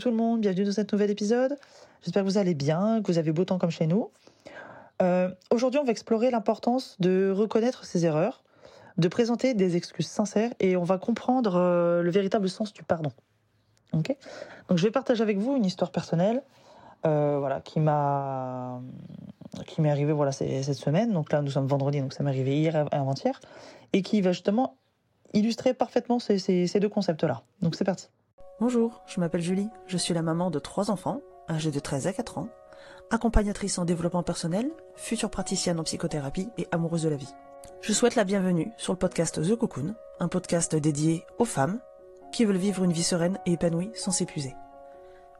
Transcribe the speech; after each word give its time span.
tout 0.00 0.10
le 0.10 0.16
monde, 0.16 0.40
bienvenue 0.40 0.64
dans 0.64 0.72
cet 0.72 0.92
nouvel 0.92 1.10
épisode. 1.10 1.56
J'espère 2.02 2.22
que 2.22 2.28
vous 2.28 2.38
allez 2.38 2.54
bien, 2.54 3.00
que 3.02 3.10
vous 3.10 3.18
avez 3.18 3.32
beau 3.32 3.44
temps 3.44 3.58
comme 3.58 3.70
chez 3.70 3.86
nous. 3.86 4.10
Euh, 5.00 5.30
aujourd'hui, 5.50 5.80
on 5.80 5.84
va 5.84 5.90
explorer 5.90 6.30
l'importance 6.30 6.96
de 7.00 7.30
reconnaître 7.34 7.86
ses 7.86 8.04
erreurs, 8.04 8.44
de 8.98 9.08
présenter 9.08 9.54
des 9.54 9.76
excuses 9.76 10.06
sincères 10.06 10.52
et 10.60 10.76
on 10.76 10.84
va 10.84 10.98
comprendre 10.98 11.56
euh, 11.56 12.02
le 12.02 12.10
véritable 12.10 12.48
sens 12.48 12.74
du 12.74 12.82
pardon. 12.82 13.10
Ok? 13.94 14.14
Donc, 14.68 14.76
je 14.76 14.82
vais 14.82 14.90
partager 14.90 15.22
avec 15.22 15.38
vous 15.38 15.56
une 15.56 15.64
histoire 15.64 15.90
personnelle, 15.90 16.42
euh, 17.06 17.38
voilà, 17.38 17.60
qui 17.60 17.80
m'a 17.80 18.80
qui 19.66 19.80
m'est 19.80 19.90
arrivée 19.90 20.12
voilà 20.12 20.32
cette 20.32 20.74
semaine. 20.74 21.12
Donc 21.12 21.32
là, 21.32 21.40
nous 21.40 21.52
sommes 21.52 21.66
vendredi, 21.66 22.00
donc 22.00 22.12
ça 22.12 22.22
m'est 22.22 22.30
arrivé 22.30 22.58
hier 22.58 22.76
et 22.76 22.94
avant-hier, 22.94 23.40
et 23.94 24.02
qui 24.02 24.20
va 24.20 24.32
justement 24.32 24.76
illustrer 25.32 25.72
parfaitement 25.72 26.18
ces, 26.18 26.38
ces 26.38 26.80
deux 26.80 26.90
concepts-là. 26.90 27.42
Donc 27.62 27.76
c'est 27.76 27.84
parti. 27.84 28.08
Bonjour, 28.58 29.02
je 29.04 29.20
m'appelle 29.20 29.42
Julie, 29.42 29.68
je 29.86 29.98
suis 29.98 30.14
la 30.14 30.22
maman 30.22 30.50
de 30.50 30.58
trois 30.58 30.90
enfants, 30.90 31.20
âgés 31.46 31.70
de 31.70 31.78
13 31.78 32.06
à 32.06 32.14
4 32.14 32.38
ans, 32.38 32.48
accompagnatrice 33.10 33.76
en 33.76 33.84
développement 33.84 34.22
personnel, 34.22 34.70
future 34.94 35.28
praticienne 35.28 35.78
en 35.78 35.82
psychothérapie 35.82 36.48
et 36.56 36.66
amoureuse 36.72 37.02
de 37.02 37.10
la 37.10 37.16
vie. 37.16 37.34
Je 37.82 37.92
souhaite 37.92 38.14
la 38.14 38.24
bienvenue 38.24 38.72
sur 38.78 38.94
le 38.94 38.98
podcast 38.98 39.42
The 39.42 39.56
Cocoon, 39.56 39.94
un 40.20 40.28
podcast 40.28 40.74
dédié 40.74 41.26
aux 41.38 41.44
femmes 41.44 41.80
qui 42.32 42.46
veulent 42.46 42.56
vivre 42.56 42.82
une 42.82 42.94
vie 42.94 43.02
sereine 43.02 43.38
et 43.44 43.52
épanouie 43.52 43.90
sans 43.92 44.10
s'épuiser. 44.10 44.56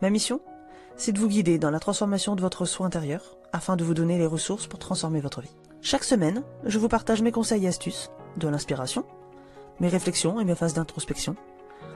Ma 0.02 0.10
mission 0.10 0.42
C'est 0.98 1.12
de 1.12 1.18
vous 1.18 1.28
guider 1.28 1.58
dans 1.58 1.70
la 1.70 1.80
transformation 1.80 2.36
de 2.36 2.42
votre 2.42 2.66
soi 2.66 2.84
intérieur 2.84 3.38
afin 3.50 3.76
de 3.76 3.84
vous 3.84 3.94
donner 3.94 4.18
les 4.18 4.26
ressources 4.26 4.66
pour 4.66 4.78
transformer 4.78 5.20
votre 5.20 5.40
vie. 5.40 5.56
Chaque 5.80 6.04
semaine, 6.04 6.42
je 6.64 6.78
vous 6.78 6.88
partage 6.88 7.22
mes 7.22 7.32
conseils 7.32 7.64
et 7.64 7.68
astuces, 7.68 8.10
de 8.36 8.46
l'inspiration, 8.46 9.06
mes 9.80 9.88
réflexions 9.88 10.38
et 10.38 10.44
mes 10.44 10.54
phases 10.54 10.74
d'introspection 10.74 11.34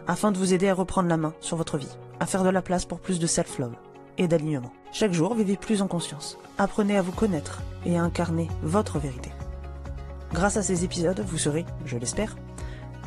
afin 0.06 0.33
de 0.33 0.39
vous 0.39 0.55
aider 0.55 0.69
à 0.69 0.75
reprendre 0.75 1.09
la 1.09 1.17
main 1.17 1.34
sur 1.41 1.56
votre 1.56 1.79
vie, 1.79 1.97
à 2.20 2.27
faire 2.27 2.45
de 2.45 2.48
la 2.51 2.62
place 2.62 2.84
pour 2.84 3.01
plus 3.01 3.19
de 3.19 3.27
self-love 3.27 3.75
et 4.19 4.29
d'alignement. 4.29 4.73
Chaque 4.93 5.12
jour, 5.12 5.34
vivez 5.34 5.56
plus 5.56 5.83
en 5.83 5.89
conscience. 5.89 6.39
Apprenez 6.59 6.97
à 6.97 7.03
vous 7.03 7.12
connaître 7.12 7.62
et 7.87 7.97
à 7.97 8.03
incarner 8.03 8.48
votre 8.62 8.98
vérité. 8.98 9.31
Grâce 10.33 10.56
à 10.56 10.62
ces 10.62 10.84
épisodes, 10.84 11.25
vous 11.27 11.39
serez, 11.39 11.65
je 11.84 11.97
l'espère, 11.97 12.37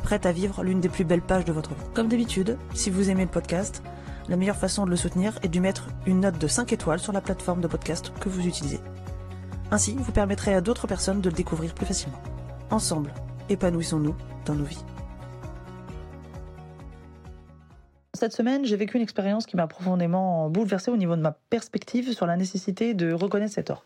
prête 0.02 0.26
à 0.26 0.32
vivre 0.32 0.62
l'une 0.62 0.80
des 0.80 0.88
plus 0.88 1.04
belles 1.04 1.22
pages 1.22 1.44
de 1.44 1.52
votre 1.52 1.70
vie. 1.70 1.84
Comme 1.94 2.08
d'habitude, 2.08 2.58
si 2.74 2.90
vous 2.90 3.10
aimez 3.10 3.24
le 3.24 3.30
podcast, 3.30 3.82
la 4.28 4.36
meilleure 4.36 4.56
façon 4.56 4.84
de 4.84 4.90
le 4.90 4.96
soutenir 4.96 5.38
est 5.42 5.48
de 5.48 5.60
mettre 5.60 5.88
une 6.06 6.20
note 6.20 6.38
de 6.38 6.46
5 6.46 6.72
étoiles 6.72 6.98
sur 6.98 7.12
la 7.12 7.20
plateforme 7.20 7.60
de 7.60 7.68
podcast 7.68 8.12
que 8.20 8.28
vous 8.28 8.46
utilisez. 8.46 8.80
Ainsi, 9.70 9.96
vous 9.98 10.12
permettrez 10.12 10.54
à 10.54 10.60
d'autres 10.60 10.86
personnes 10.86 11.20
de 11.20 11.28
le 11.28 11.34
découvrir 11.34 11.74
plus 11.74 11.86
facilement. 11.86 12.20
Ensemble, 12.70 13.12
épanouissons-nous 13.48 14.14
dans 14.46 14.54
nos 14.54 14.64
vies. 14.64 14.84
Cette 18.14 18.32
semaine, 18.32 18.64
j'ai 18.64 18.76
vécu 18.76 18.96
une 18.96 19.02
expérience 19.02 19.44
qui 19.44 19.56
m'a 19.56 19.66
profondément 19.66 20.48
bouleversée 20.48 20.92
au 20.92 20.96
niveau 20.96 21.16
de 21.16 21.20
ma 21.20 21.32
perspective 21.32 22.12
sur 22.12 22.26
la 22.26 22.36
nécessité 22.36 22.94
de 22.94 23.12
reconnaître 23.12 23.52
cet 23.52 23.70
or. 23.70 23.82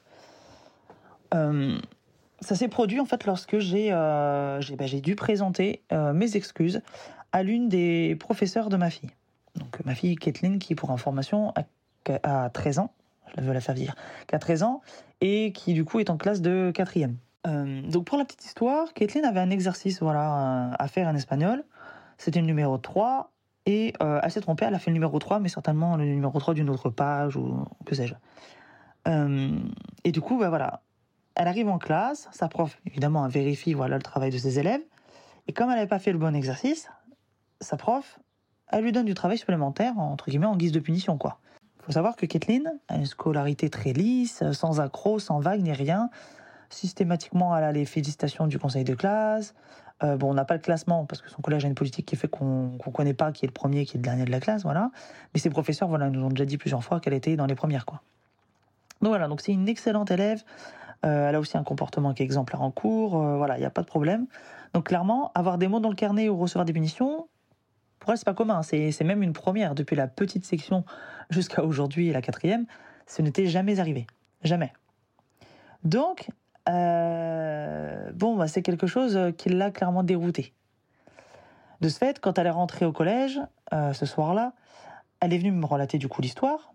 Euh, 1.34 1.78
ça 2.40 2.54
s'est 2.54 2.68
produit 2.68 3.00
en 3.00 3.06
fait 3.06 3.24
lorsque 3.24 3.58
j'ai 3.58 3.88
euh, 3.90 4.60
bah, 4.78 4.84
dû 5.02 5.16
présenter 5.16 5.82
euh, 5.92 6.12
mes 6.12 6.36
excuses 6.36 6.82
à 7.32 7.42
l'une 7.42 7.70
des 7.70 8.16
professeurs 8.20 8.68
de 8.68 8.76
ma 8.76 8.90
fille. 8.90 9.10
Donc 9.56 9.82
ma 9.86 9.94
fille 9.94 10.14
Kathleen 10.16 10.58
qui 10.58 10.74
pour 10.74 10.90
information 10.90 11.54
a, 12.22 12.50
13 12.50 12.78
ans, 12.80 12.92
je 13.36 13.42
veux 13.42 13.52
la 13.52 13.60
faire 13.60 13.74
dire, 13.74 13.94
qui 14.26 14.34
a 14.34 14.38
13 14.38 14.62
ans 14.62 14.82
et 15.20 15.52
qui 15.52 15.72
du 15.72 15.84
coup 15.84 16.00
est 16.00 16.10
en 16.10 16.16
classe 16.16 16.40
de 16.40 16.70
4 16.74 16.92
donc 17.90 18.04
pour 18.04 18.18
la 18.18 18.26
petite 18.26 18.44
histoire, 18.44 18.92
Kathleen 18.92 19.24
avait 19.24 19.40
un 19.40 19.48
exercice 19.48 20.02
à 20.02 20.86
faire 20.88 21.08
en 21.08 21.14
espagnol. 21.14 21.64
C'était 22.18 22.40
le 22.40 22.46
numéro 22.46 22.76
3 22.76 23.30
et 23.68 23.92
euh, 24.00 24.18
elle 24.22 24.30
s'est 24.30 24.40
trompée, 24.40 24.64
elle 24.64 24.74
a 24.74 24.78
fait 24.78 24.90
le 24.90 24.94
numéro 24.94 25.18
3, 25.18 25.40
mais 25.40 25.50
certainement 25.50 25.98
le 25.98 26.06
numéro 26.06 26.40
3 26.40 26.54
d'une 26.54 26.70
autre 26.70 26.88
page 26.88 27.36
ou 27.36 27.66
que 27.84 27.94
sais-je. 27.94 28.14
Euh, 29.06 29.58
et 30.04 30.10
du 30.10 30.22
coup, 30.22 30.38
bah, 30.38 30.48
voilà, 30.48 30.80
elle 31.34 31.48
arrive 31.48 31.68
en 31.68 31.76
classe, 31.76 32.30
sa 32.32 32.48
prof, 32.48 32.80
évidemment, 32.86 33.28
vérifie 33.28 33.74
voilà, 33.74 33.96
le 33.96 34.02
travail 34.02 34.30
de 34.30 34.38
ses 34.38 34.58
élèves. 34.58 34.80
Et 35.48 35.52
comme 35.52 35.68
elle 35.68 35.76
n'avait 35.76 35.86
pas 35.86 35.98
fait 35.98 36.12
le 36.12 36.18
bon 36.18 36.34
exercice, 36.34 36.88
sa 37.60 37.76
prof, 37.76 38.18
elle 38.68 38.84
lui 38.84 38.92
donne 38.92 39.04
du 39.04 39.12
travail 39.12 39.36
supplémentaire, 39.36 39.98
entre 39.98 40.30
guillemets, 40.30 40.46
en 40.46 40.56
guise 40.56 40.72
de 40.72 40.80
punition, 40.80 41.18
quoi. 41.18 41.38
faut 41.82 41.92
savoir 41.92 42.16
que 42.16 42.24
Kathleen 42.24 42.72
a 42.88 42.96
une 42.96 43.04
scolarité 43.04 43.68
très 43.68 43.92
lisse, 43.92 44.50
sans 44.52 44.80
accroc, 44.80 45.20
sans 45.20 45.40
vague, 45.40 45.60
ni 45.60 45.72
rien. 45.72 46.08
Systématiquement, 46.70 47.54
elle 47.54 47.64
a 47.64 47.72
les 47.72 47.84
félicitations 47.84 48.46
du 48.46 48.58
conseil 48.58 48.84
de 48.84 48.94
classe. 48.94 49.54
Euh, 50.04 50.16
bon, 50.16 50.30
on 50.30 50.34
n'a 50.34 50.44
pas 50.44 50.54
le 50.54 50.60
classement 50.60 51.06
parce 51.06 51.22
que 51.22 51.28
son 51.28 51.42
collège 51.42 51.64
a 51.64 51.68
une 51.68 51.74
politique 51.74 52.06
qui 52.06 52.16
fait 52.16 52.28
qu'on 52.28 52.72
ne 52.72 52.92
connaît 52.92 53.14
pas 53.14 53.32
qui 53.32 53.44
est 53.44 53.48
le 53.48 53.52
premier, 53.52 53.84
qui 53.84 53.96
est 53.96 53.98
le 53.98 54.04
dernier 54.04 54.24
de 54.24 54.30
la 54.30 54.40
classe, 54.40 54.62
voilà. 54.62 54.90
Mais 55.34 55.40
ses 55.40 55.50
professeurs, 55.50 55.88
voilà, 55.88 56.08
nous 56.08 56.24
ont 56.24 56.28
déjà 56.28 56.44
dit 56.44 56.56
plusieurs 56.56 56.84
fois 56.84 57.00
qu'elle 57.00 57.14
était 57.14 57.36
dans 57.36 57.46
les 57.46 57.56
premières, 57.56 57.84
quoi. 57.84 58.02
Donc 59.00 59.10
voilà, 59.10 59.28
donc 59.28 59.40
c'est 59.40 59.52
une 59.52 59.68
excellente 59.68 60.10
élève. 60.10 60.42
Euh, 61.04 61.28
elle 61.28 61.34
a 61.34 61.40
aussi 61.40 61.56
un 61.56 61.62
comportement 61.62 62.12
qui 62.12 62.22
est 62.22 62.24
exemplaire 62.24 62.62
en 62.62 62.70
cours. 62.70 63.16
Euh, 63.16 63.36
voilà, 63.36 63.56
il 63.56 63.60
n'y 63.60 63.66
a 63.66 63.70
pas 63.70 63.82
de 63.82 63.86
problème. 63.86 64.26
Donc 64.74 64.86
clairement, 64.86 65.30
avoir 65.34 65.58
des 65.58 65.68
mots 65.68 65.80
dans 65.80 65.88
le 65.88 65.94
carnet 65.94 66.28
ou 66.28 66.36
recevoir 66.36 66.64
des 66.64 66.72
punitions, 66.72 67.28
pour 68.00 68.10
elle, 68.10 68.18
c'est 68.18 68.24
pas 68.24 68.34
commun. 68.34 68.62
C'est 68.62 69.04
même 69.04 69.22
une 69.22 69.32
première. 69.32 69.74
Depuis 69.74 69.96
la 69.96 70.08
petite 70.08 70.44
section 70.44 70.84
jusqu'à 71.30 71.62
aujourd'hui, 71.62 72.12
la 72.12 72.22
quatrième, 72.22 72.66
ce 73.06 73.22
n'était 73.22 73.46
jamais 73.46 73.80
arrivé. 73.80 74.06
Jamais. 74.42 74.72
Donc, 75.84 76.28
euh, 76.68 78.10
bon, 78.14 78.36
bah, 78.36 78.48
c'est 78.48 78.62
quelque 78.62 78.86
chose 78.86 79.18
qui 79.36 79.48
l'a 79.48 79.70
clairement 79.70 80.02
déroutée. 80.02 80.52
De 81.80 81.88
ce 81.88 81.98
fait, 81.98 82.18
quand 82.20 82.38
elle 82.38 82.46
est 82.46 82.50
rentrée 82.50 82.84
au 82.84 82.92
collège, 82.92 83.40
euh, 83.72 83.92
ce 83.92 84.04
soir-là, 84.04 84.52
elle 85.20 85.32
est 85.32 85.38
venue 85.38 85.52
me 85.52 85.64
relater 85.64 85.98
du 85.98 86.08
coup 86.08 86.20
l'histoire. 86.20 86.72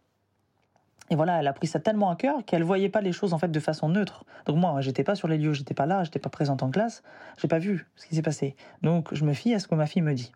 Et 1.10 1.16
voilà, 1.16 1.40
elle 1.40 1.48
a 1.48 1.54
pris 1.54 1.68
ça 1.68 1.80
tellement 1.80 2.10
à 2.10 2.16
cœur 2.16 2.46
qu'elle 2.46 2.64
voyait 2.64 2.90
pas 2.90 3.02
les 3.02 3.12
choses 3.12 3.34
en 3.34 3.38
fait 3.38 3.50
de 3.52 3.60
façon 3.60 3.90
neutre. 3.90 4.24
Donc 4.46 4.56
moi, 4.56 4.80
j'étais 4.80 5.04
pas 5.04 5.16
sur 5.16 5.28
les 5.28 5.38
lieux, 5.38 5.54
j'étais 5.54 5.74
pas 5.74 5.86
là, 5.86 6.04
j'étais 6.06 6.20
pas 6.20 6.30
présente 6.30 6.64
en 6.64 6.72
classe, 6.72 7.04
j'ai 7.38 7.50
pas 7.50 7.60
vu 7.60 7.86
ce 7.98 8.08
qui 8.08 8.16
s'est 8.16 8.22
passé. 8.22 8.56
Donc 8.82 9.14
je 9.14 9.26
me 9.26 9.34
fie 9.34 9.54
à 9.54 9.60
ce 9.60 9.68
que 9.68 9.76
ma 9.76 9.86
fille 9.86 10.02
me 10.02 10.14
dit. 10.14 10.32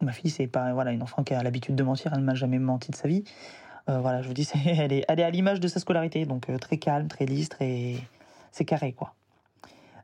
Ma 0.00 0.12
fille, 0.12 0.30
c'est 0.30 0.46
pas 0.46 0.72
voilà 0.72 0.92
une 0.92 1.02
enfant 1.02 1.22
qui 1.22 1.34
a 1.34 1.42
l'habitude 1.42 1.74
de 1.74 1.82
mentir, 1.82 2.12
elle 2.14 2.20
ne 2.20 2.24
m'a 2.24 2.34
jamais 2.34 2.58
menti 2.58 2.90
de 2.90 2.96
sa 2.96 3.08
vie. 3.08 3.24
Euh, 3.90 4.00
voilà, 4.00 4.22
je 4.22 4.28
vous 4.28 4.34
dis, 4.34 4.48
elle 4.66 4.92
est 4.92 5.06
à 5.08 5.30
l'image 5.30 5.60
de 5.60 5.68
sa 5.68 5.80
scolarité, 5.80 6.24
donc 6.24 6.46
très 6.58 6.78
calme, 6.78 7.08
très 7.08 7.26
lisse, 7.26 7.50
très 7.50 7.96
c'est 8.52 8.64
carré, 8.64 8.92
quoi. 8.92 9.14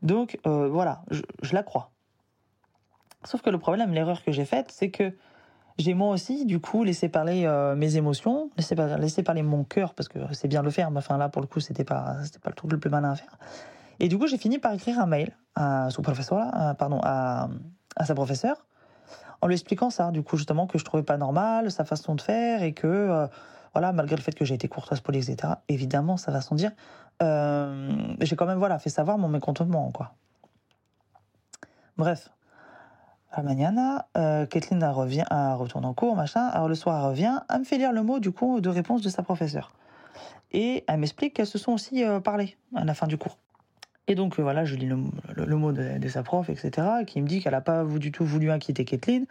Donc 0.02 0.38
euh, 0.46 0.68
voilà, 0.68 1.02
je, 1.10 1.54
la 1.54 1.62
crois. 1.62 1.90
Sauf 3.24 3.40
que 3.40 3.50
le 3.50 3.58
problème, 3.58 3.92
l'erreur 3.92 4.22
que 4.22 4.32
j'ai 4.32 4.44
faite, 4.44 4.70
c'est 4.70 4.90
que 4.90 5.14
j'ai 5.78 5.94
moi 5.94 6.10
aussi, 6.10 6.44
du 6.44 6.60
coup, 6.60 6.84
laissé 6.84 7.08
parler 7.08 7.46
euh, 7.46 7.74
mes 7.74 7.96
émotions, 7.96 8.50
laissé, 8.56 9.22
parler 9.22 9.42
mon 9.42 9.64
cœur, 9.64 9.94
parce 9.94 10.08
que 10.08 10.18
c'est 10.32 10.46
bien 10.46 10.62
le 10.62 10.70
faire, 10.70 10.90
mais 10.90 10.98
enfin 10.98 11.16
là, 11.16 11.28
pour 11.28 11.42
le 11.42 11.48
coup, 11.48 11.58
c'était 11.58 11.84
pas, 11.84 12.16
pas 12.42 12.50
le 12.50 12.54
truc 12.54 12.70
le 12.70 12.78
plus 12.78 12.90
malin 12.90 13.12
à 13.12 13.16
faire. 13.16 13.38
Et 13.98 14.08
du 14.08 14.18
coup, 14.18 14.26
j'ai 14.26 14.38
fini 14.38 14.58
par 14.58 14.72
écrire 14.72 15.00
un 15.00 15.06
mail 15.06 15.36
à 15.54 15.88
son 15.90 16.02
professeur, 16.02 16.38
là, 16.38 16.74
pardon, 16.74 17.00
à, 17.02 17.48
sa 18.04 18.14
professeure, 18.14 18.66
en 19.40 19.46
lui 19.46 19.54
expliquant 19.54 19.90
ça, 19.90 20.10
du 20.10 20.22
coup, 20.22 20.36
justement, 20.36 20.66
que 20.66 20.78
je 20.78 20.84
trouvais 20.84 21.02
pas 21.02 21.16
normal 21.16 21.70
sa 21.70 21.84
façon 21.84 22.14
de 22.14 22.20
faire 22.20 22.62
et 22.62 22.72
que, 22.72 22.86
euh, 22.86 23.26
voilà, 23.74 23.92
malgré 23.92 24.16
le 24.16 24.22
fait 24.22 24.34
que 24.34 24.44
j'ai 24.44 24.54
été 24.54 24.68
courtoise, 24.68 25.00
polie, 25.00 25.18
etc., 25.18 25.54
évidemment, 25.68 26.16
ça 26.16 26.30
va 26.30 26.40
sans 26.40 26.54
dire, 26.54 26.70
euh, 27.22 27.92
j'ai 28.20 28.36
quand 28.36 28.46
même 28.46 28.58
voilà 28.58 28.78
fait 28.78 28.90
savoir 28.90 29.18
mon 29.18 29.28
mécontentement 29.28 29.90
quoi. 29.92 30.14
Bref, 31.96 32.30
la 33.36 33.42
mañana, 33.44 34.08
euh, 34.16 34.46
Kathleen 34.46 34.82
revient, 34.84 35.24
à 35.30 35.54
retourne 35.54 35.84
en 35.84 35.94
cours, 35.94 36.16
machin. 36.16 36.66
Le 36.66 36.74
soir, 36.74 37.00
elle 37.00 37.10
revient, 37.10 37.40
elle 37.48 37.60
me 37.60 37.64
fait 37.64 37.78
lire 37.78 37.92
le 37.92 38.02
mot 38.02 38.18
du 38.18 38.32
coup 38.32 38.60
de 38.60 38.68
réponse 38.68 39.00
de 39.02 39.08
sa 39.08 39.22
professeure. 39.22 39.72
Et 40.50 40.84
elle 40.88 40.98
m'explique 40.98 41.34
qu'elles 41.34 41.46
se 41.46 41.58
sont 41.58 41.72
aussi 41.72 42.04
euh, 42.04 42.18
parlé 42.18 42.56
à 42.74 42.84
la 42.84 42.94
fin 42.94 43.06
du 43.06 43.16
cours. 43.16 43.38
Et 44.06 44.16
donc 44.16 44.38
voilà, 44.38 44.64
je 44.64 44.74
lis 44.74 44.86
le, 44.86 44.96
mot 45.56 45.72
de, 45.72 46.08
sa 46.08 46.22
prof, 46.22 46.50
etc., 46.50 46.86
qui 47.06 47.22
me 47.22 47.26
dit 47.26 47.40
qu'elle 47.40 47.52
n'a 47.52 47.62
pas 47.62 47.84
du 47.84 48.12
tout 48.12 48.24
voulu 48.24 48.50
inquiéter 48.50 48.84
Kathleen, 48.84 49.26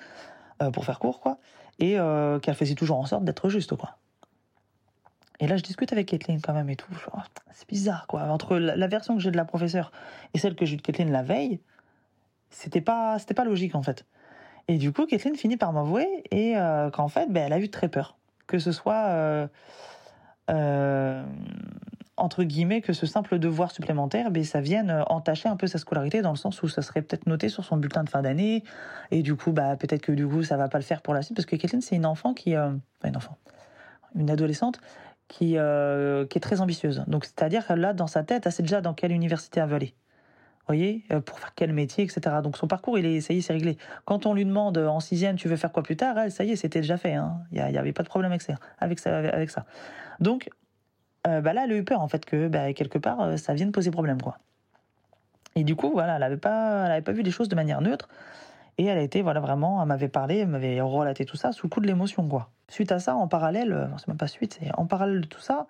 pour 0.72 0.86
faire 0.86 0.98
court, 0.98 1.20
quoi, 1.20 1.38
et 1.78 1.98
qu'elle 2.42 2.56
faisait 2.56 2.74
toujours 2.74 2.98
en 2.98 3.06
sorte 3.06 3.24
d'être 3.24 3.50
juste, 3.50 3.76
quoi. 3.76 3.98
Et 5.40 5.48
là, 5.48 5.58
je 5.58 5.64
discute 5.64 5.92
avec 5.92 6.08
Kathleen 6.08 6.42
quand 6.42 6.54
même 6.54 6.70
et 6.70 6.76
tout. 6.76 6.92
C'est 7.52 7.68
bizarre, 7.68 8.08
quoi. 8.08 8.24
Entre 8.24 8.58
la, 8.58 8.88
version 8.88 9.16
que 9.16 9.22
j'ai 9.22 9.32
de 9.32 9.38
la 9.38 9.46
professeure 9.46 9.92
et 10.34 10.38
celle 10.38 10.56
que 10.56 10.66
j'ai 10.66 10.78
de 10.78 10.82
Kathleen 10.82 11.12
la 11.12 11.24
veille, 11.24 11.60
c'était 12.50 12.82
pas, 12.82 13.18
c'était 13.20 13.34
pas 13.34 13.46
logique, 13.46 13.76
en 13.76 13.84
fait. 13.84 14.06
Et 14.68 14.78
du 14.78 14.94
coup, 14.94 15.06
Kathleen 15.06 15.36
finit 15.36 15.58
par 15.58 15.74
m'avouer 15.74 16.08
et 16.32 16.56
euh, 16.58 16.90
qu'en 16.90 17.08
fait, 17.08 17.32
ben, 17.32 17.46
elle 17.46 17.54
a 17.54 17.60
eu 17.60 17.70
très 17.70 17.90
peur. 17.90 18.16
Que 18.48 18.60
ce 18.60 18.72
soit, 18.72 19.08
euh, 19.08 19.48
euh, 20.50 21.24
entre 22.16 22.44
guillemets, 22.44 22.82
que 22.82 22.94
ce 22.94 23.06
simple 23.06 23.40
devoir 23.40 23.72
supplémentaire, 23.72 24.32
ben, 24.32 24.44
ça 24.44 24.62
vienne 24.62 25.04
entacher 25.08 25.50
un 25.50 25.58
peu 25.58 25.68
sa 25.68 25.80
scolarité 25.80 26.22
dans 26.22 26.32
le 26.32 26.38
sens 26.38 26.62
où 26.64 26.70
ça 26.70 26.82
serait 26.82 27.02
peut-être 27.02 27.28
noté 27.28 27.50
sur 27.50 27.66
son 27.66 27.78
bulletin 27.78 28.04
de 28.04 28.10
fin 28.10 28.22
d'année. 28.22 28.64
Et 29.12 29.24
du 29.24 29.36
coup, 29.36 29.52
bah, 29.52 29.76
peut-être 29.76 30.02
que 30.02 30.12
du 30.12 30.28
coup, 30.28 30.44
ça 30.44 30.56
va 30.56 30.70
pas 30.70 30.78
le 30.78 30.84
faire 30.86 31.02
pour 31.02 31.14
la 31.14 31.22
suite. 31.24 31.36
Parce 31.36 31.46
que 31.46 31.56
Kathleen, 31.56 31.82
c'est 31.82 31.96
une 31.96 32.06
enfant 32.06 32.34
qui, 32.34 32.58
enfin, 32.58 32.80
une 33.04 33.18
enfant, 33.18 33.38
une 34.16 34.30
adolescente 34.30 34.80
qui, 35.34 35.58
euh, 35.58 36.28
qui 36.28 36.38
est 36.38 36.42
très 36.42 36.62
ambitieuse. 36.62 37.04
Donc, 37.08 37.26
c'est-à-dire 37.26 37.66
qu'elle 37.66 37.84
a 37.84 37.94
dans 37.94 38.06
sa 38.06 38.22
tête, 38.22 38.46
elle 38.46 38.52
sait 38.52 38.62
déjà 38.62 38.82
dans 38.82 38.94
quelle 38.94 39.12
université 39.12 39.62
elle 39.62 39.68
veut 39.68 39.76
aller. 39.78 39.96
voyez, 40.68 41.06
euh, 41.12 41.22
pour 41.22 41.40
faire 41.40 41.54
quel 41.56 41.74
métier, 41.74 42.04
etc. 42.04 42.36
Donc 42.44 42.56
son 42.56 42.68
parcours, 42.68 43.00
il 43.00 43.06
est, 43.08 43.20
ça 43.20 43.34
y 43.34 43.40
est, 43.40 43.42
c'est 43.42 43.54
réglé. 43.54 43.80
Quand 44.06 44.28
on 44.28 44.36
lui 44.36 44.46
demande 44.46 44.78
en 44.78 45.00
sixième, 45.00 45.36
tu 45.36 45.48
veux 45.48 45.56
faire 45.56 45.72
quoi 45.72 45.82
plus 45.82 45.98
tard, 45.98 46.20
elle, 46.20 46.32
ça 46.32 46.44
y 46.44 46.52
est, 46.52 46.56
c'était 46.56 46.82
déjà 46.82 46.98
fait. 46.98 47.16
Hein. 47.16 47.40
Il 47.52 47.66
n'y 47.66 47.78
avait 47.80 47.94
pas 47.94 48.04
de 48.04 48.10
problème 48.10 48.32
avec 48.32 48.44
ça. 48.44 48.54
Avec 48.78 49.00
ça. 49.00 49.66
Donc, 50.20 50.50
euh, 51.26 51.42
bah 51.42 51.54
là, 51.54 51.64
elle 51.66 51.72
a 51.72 51.76
eu 51.78 51.84
peur 51.84 52.02
en 52.02 52.08
fait 52.08 52.26
que 52.26 52.48
bah, 52.48 52.72
quelque 52.74 53.00
part, 53.00 53.22
euh, 53.22 53.38
ça 53.38 53.56
vienne 53.56 53.72
poser 53.72 53.90
problème, 53.90 54.22
quoi. 54.22 54.38
Et 55.56 55.64
du 55.64 55.76
coup, 55.76 55.90
voilà, 55.94 56.14
elle 56.16 56.22
n'avait 56.22 57.02
pas 57.02 57.12
vu 57.12 57.24
les 57.24 57.32
choses 57.32 57.50
de 57.50 57.56
manière 57.56 57.82
neutre. 57.82 58.08
Et 58.78 58.86
elle 58.86 58.98
a 58.98 59.02
été, 59.02 59.22
voilà, 59.22 59.40
vraiment, 59.40 59.82
elle 59.82 59.88
m'avait 59.88 60.10
parlé, 60.10 60.40
elle 60.40 60.48
m'avait 60.48 60.82
relaté 60.82 61.26
tout 61.26 61.38
ça 61.38 61.52
sous 61.52 61.68
le 61.68 61.70
coup 61.70 61.80
de 61.80 61.88
l'émotion, 61.88 62.28
quoi. 62.28 62.50
Suite 62.70 62.92
à 62.92 63.00
ça, 63.00 63.16
en 63.16 63.28
parallèle, 63.28 63.90
c'est 63.98 64.08
même 64.08 64.18
pas 64.18 64.28
suite, 64.28 64.58
c'est 64.60 64.72
en 64.76 64.86
parallèle 64.86 65.22
de 65.22 65.28
tout 65.28 65.42
ça, 65.42 65.68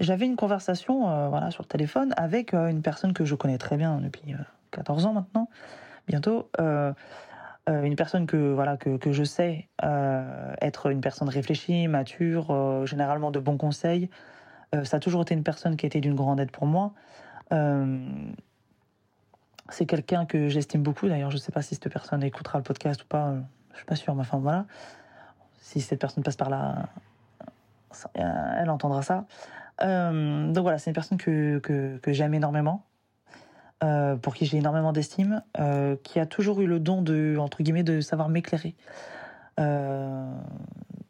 j'avais 0.00 0.26
une 0.26 0.36
conversation 0.36 1.08
euh, 1.08 1.28
voilà, 1.28 1.50
sur 1.50 1.62
le 1.62 1.68
téléphone 1.68 2.14
avec 2.16 2.54
euh, 2.54 2.68
une 2.68 2.82
personne 2.82 3.12
que 3.12 3.24
je 3.24 3.34
connais 3.34 3.58
très 3.58 3.76
bien 3.76 4.00
depuis 4.00 4.34
14 4.72 5.04
euh, 5.04 5.08
ans 5.08 5.12
maintenant, 5.12 5.48
bientôt. 6.08 6.50
une 7.66 7.96
personne 7.96 8.26
que, 8.26 8.52
voilà, 8.52 8.76
que, 8.76 8.96
que 8.96 9.12
je 9.12 9.24
sais 9.24 9.68
être 10.60 10.90
une 10.90 11.00
personne 11.00 11.28
réfléchie, 11.28 11.88
mature, 11.88 12.86
généralement 12.86 13.30
de 13.30 13.38
bons 13.38 13.56
conseils. 13.56 14.10
ça 14.82 14.98
a 14.98 15.00
toujours 15.00 15.22
été 15.22 15.34
une 15.34 15.44
personne 15.44 15.76
qui 15.76 15.86
a 15.86 15.88
été 15.88 16.00
d'une 16.00 16.14
grande 16.14 16.40
aide 16.40 16.50
pour 16.50 16.66
moi. 16.66 16.92
C'est 19.68 19.86
quelqu'un 19.86 20.26
que 20.26 20.48
j'estime 20.48 20.82
beaucoup. 20.82 21.08
D'ailleurs, 21.08 21.30
je 21.30 21.36
ne 21.36 21.40
sais 21.40 21.52
pas 21.52 21.62
si 21.62 21.74
cette 21.74 21.88
personne 21.88 22.22
écoutera 22.22 22.58
le 22.58 22.64
podcast 22.64 23.02
ou 23.02 23.06
pas. 23.06 23.34
je 23.72 23.76
suis 23.76 23.86
pas 23.86 23.96
sûr, 23.96 24.14
mais 24.14 24.20
enfin 24.20 24.38
voilà. 24.38 24.66
Si 25.60 25.80
cette 25.80 26.00
personne 26.00 26.22
passe 26.22 26.36
par 26.36 26.50
là, 26.50 26.88
elle 28.14 28.70
entendra 28.70 29.02
ça. 29.02 29.24
Euh, 29.82 30.52
donc 30.52 30.62
voilà, 30.62 30.78
c'est 30.78 30.90
une 30.90 30.94
personne 30.94 31.18
que, 31.18 31.58
que, 31.58 32.12
j'aime 32.12 32.34
énormément, 32.34 32.84
euh, 33.82 34.16
pour 34.16 34.34
qui 34.34 34.46
j'ai 34.46 34.58
énormément 34.58 34.92
d'estime, 34.92 35.42
euh, 35.58 35.96
qui 36.02 36.20
a 36.20 36.26
toujours 36.26 36.60
eu 36.60 36.66
le 36.66 36.78
don 36.78 37.02
de, 37.02 37.36
entre 37.38 37.62
guillemets, 37.62 37.82
de 37.82 38.00
savoir 38.00 38.28
m'éclairer. 38.28 38.76
Euh, 39.60 40.32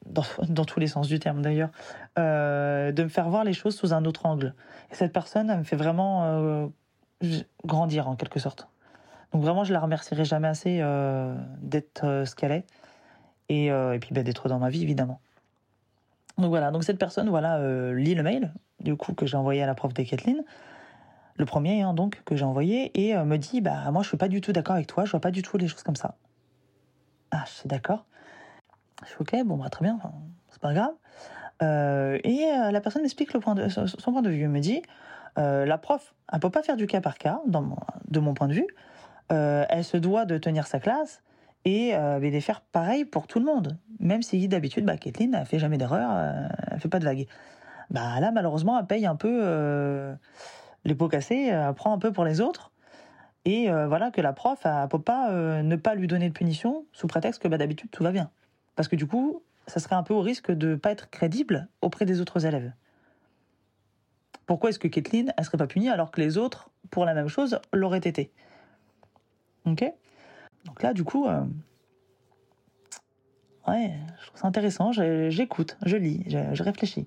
dans, 0.06 0.24
dans, 0.48 0.64
tous 0.64 0.80
les 0.80 0.86
sens 0.86 1.08
du 1.08 1.18
terme 1.18 1.42
d'ailleurs, 1.42 1.70
euh, 2.18 2.92
de 2.92 3.02
me 3.02 3.08
faire 3.08 3.28
voir 3.28 3.44
les 3.44 3.52
choses 3.52 3.76
sous 3.76 3.92
un 3.92 4.04
autre 4.04 4.26
angle. 4.26 4.54
Et 4.90 4.94
cette 4.94 5.12
personne, 5.12 5.50
elle 5.50 5.58
me 5.58 5.64
fait 5.64 5.76
vraiment 5.76 6.70
grandir 7.64 8.08
en 8.08 8.16
quelque 8.16 8.38
sorte. 8.38 8.68
Donc 9.32 9.42
vraiment, 9.42 9.64
je 9.64 9.72
la 9.72 9.80
remercierai 9.80 10.24
jamais 10.24 10.48
assez 10.48 10.78
d'être 11.60 12.24
ce 12.24 12.34
qu'elle 12.34 12.52
est 12.52 12.66
et, 13.48 13.66
et 13.66 13.98
puis 14.00 14.14
bah, 14.14 14.22
d'être 14.22 14.48
dans 14.48 14.58
ma 14.58 14.70
vie 14.70 14.82
évidemment. 14.82 15.20
Donc 16.38 16.48
voilà, 16.48 16.70
donc 16.70 16.84
cette 16.84 16.98
personne 16.98 17.28
voilà 17.28 17.58
euh, 17.58 17.94
lit 17.94 18.14
le 18.14 18.22
mail 18.22 18.52
du 18.80 18.96
coup 18.96 19.14
que 19.14 19.24
j'ai 19.24 19.36
envoyé 19.36 19.62
à 19.62 19.66
la 19.66 19.74
prof 19.74 19.94
de 19.94 20.02
Kathleen, 20.02 20.42
le 21.36 21.44
premier 21.46 21.82
hein, 21.82 21.94
donc 21.94 22.22
que 22.24 22.34
j'ai 22.34 22.44
envoyé 22.44 22.90
et 23.06 23.16
euh, 23.16 23.24
me 23.24 23.36
dit 23.36 23.60
bah 23.60 23.90
moi 23.92 24.02
je 24.02 24.08
suis 24.08 24.16
pas 24.16 24.28
du 24.28 24.40
tout 24.40 24.52
d'accord 24.52 24.74
avec 24.74 24.88
toi, 24.88 25.04
je 25.04 25.10
vois 25.12 25.20
pas 25.20 25.30
du 25.30 25.42
tout 25.42 25.58
les 25.58 25.68
choses 25.68 25.84
comme 25.84 25.96
ça. 25.96 26.16
Ah 27.30 27.44
je 27.46 27.52
suis 27.52 27.68
d'accord. 27.68 28.04
Je 29.04 29.10
suis 29.10 29.16
ok 29.20 29.46
bon 29.46 29.56
bah 29.56 29.68
très 29.68 29.84
bien, 29.84 29.98
c'est 30.50 30.60
pas 30.60 30.74
grave. 30.74 30.92
Euh, 31.62 32.18
et 32.24 32.46
la 32.72 32.80
personne 32.80 33.02
m'explique 33.02 33.30
son 33.30 33.40
point 33.40 33.54
de 33.54 34.30
vue, 34.30 34.48
me 34.48 34.58
dit 34.58 34.82
la 35.36 35.78
prof 35.78 36.14
elle 36.32 36.40
peut 36.40 36.50
pas 36.50 36.62
faire 36.62 36.76
du 36.76 36.86
cas 36.86 37.00
par 37.00 37.18
cas 37.18 37.40
de 37.46 38.20
mon 38.20 38.34
point 38.34 38.48
de 38.48 38.54
vue, 38.54 38.66
elle 39.28 39.84
se 39.84 39.96
doit 39.96 40.24
de 40.24 40.38
tenir 40.38 40.66
sa 40.66 40.80
classe 40.80 41.22
et 41.64 41.94
euh, 41.94 42.18
de 42.18 42.40
faire 42.40 42.60
pareil 42.60 43.04
pour 43.04 43.26
tout 43.26 43.38
le 43.38 43.44
monde. 43.44 43.78
Même 44.00 44.22
si 44.22 44.48
d'habitude, 44.48 44.84
bah, 44.84 44.96
Kathleen 44.96 45.30
n'a 45.30 45.44
fait 45.44 45.58
jamais 45.58 45.78
d'erreur, 45.78 46.10
euh, 46.12 46.48
elle 46.70 46.80
fait 46.80 46.88
pas 46.88 46.98
de 46.98 47.04
vagues. 47.04 47.26
Bah, 47.90 48.20
là, 48.20 48.30
malheureusement, 48.30 48.78
elle 48.78 48.86
paye 48.86 49.06
un 49.06 49.16
peu 49.16 49.40
euh, 49.42 50.14
les 50.84 50.94
pots 50.94 51.08
cassés, 51.08 51.46
elle 51.46 51.74
prend 51.74 51.92
un 51.92 51.98
peu 51.98 52.12
pour 52.12 52.24
les 52.24 52.40
autres. 52.40 52.70
Et 53.46 53.70
euh, 53.70 53.86
voilà 53.86 54.10
que 54.10 54.20
la 54.20 54.32
prof, 54.32 54.58
elle 54.64 54.88
peut 54.88 55.00
pas 55.00 55.30
euh, 55.30 55.62
ne 55.62 55.76
pas 55.76 55.94
lui 55.94 56.06
donner 56.06 56.28
de 56.28 56.34
punition 56.34 56.86
sous 56.92 57.06
prétexte 57.06 57.42
que 57.42 57.48
bah, 57.48 57.58
d'habitude 57.58 57.90
tout 57.90 58.02
va 58.02 58.10
bien. 58.10 58.30
Parce 58.74 58.88
que 58.88 58.96
du 58.96 59.06
coup, 59.06 59.42
ça 59.66 59.80
serait 59.80 59.96
un 59.96 60.02
peu 60.02 60.14
au 60.14 60.20
risque 60.20 60.50
de 60.50 60.74
pas 60.74 60.90
être 60.90 61.10
crédible 61.10 61.68
auprès 61.80 62.04
des 62.04 62.20
autres 62.20 62.46
élèves. 62.46 62.72
Pourquoi 64.46 64.70
est-ce 64.70 64.78
que 64.78 64.88
Kathleen, 64.88 65.32
elle 65.36 65.44
serait 65.44 65.58
pas 65.58 65.66
punie 65.66 65.88
alors 65.88 66.10
que 66.10 66.20
les 66.20 66.36
autres, 66.36 66.70
pour 66.90 67.04
la 67.04 67.14
même 67.14 67.28
chose, 67.28 67.58
l'auraient 67.72 67.98
été? 67.98 68.30
Ok? 69.66 69.84
Donc 70.66 70.82
là, 70.82 70.92
du 70.92 71.04
coup, 71.04 71.26
euh, 71.26 71.42
ouais, 73.68 73.92
je 74.20 74.26
trouve 74.26 74.40
ça 74.40 74.46
intéressant. 74.46 74.92
J'écoute, 74.92 75.76
je, 75.84 75.96
lis, 75.96 76.24
je, 76.26 76.62
réfléchis. 76.62 77.06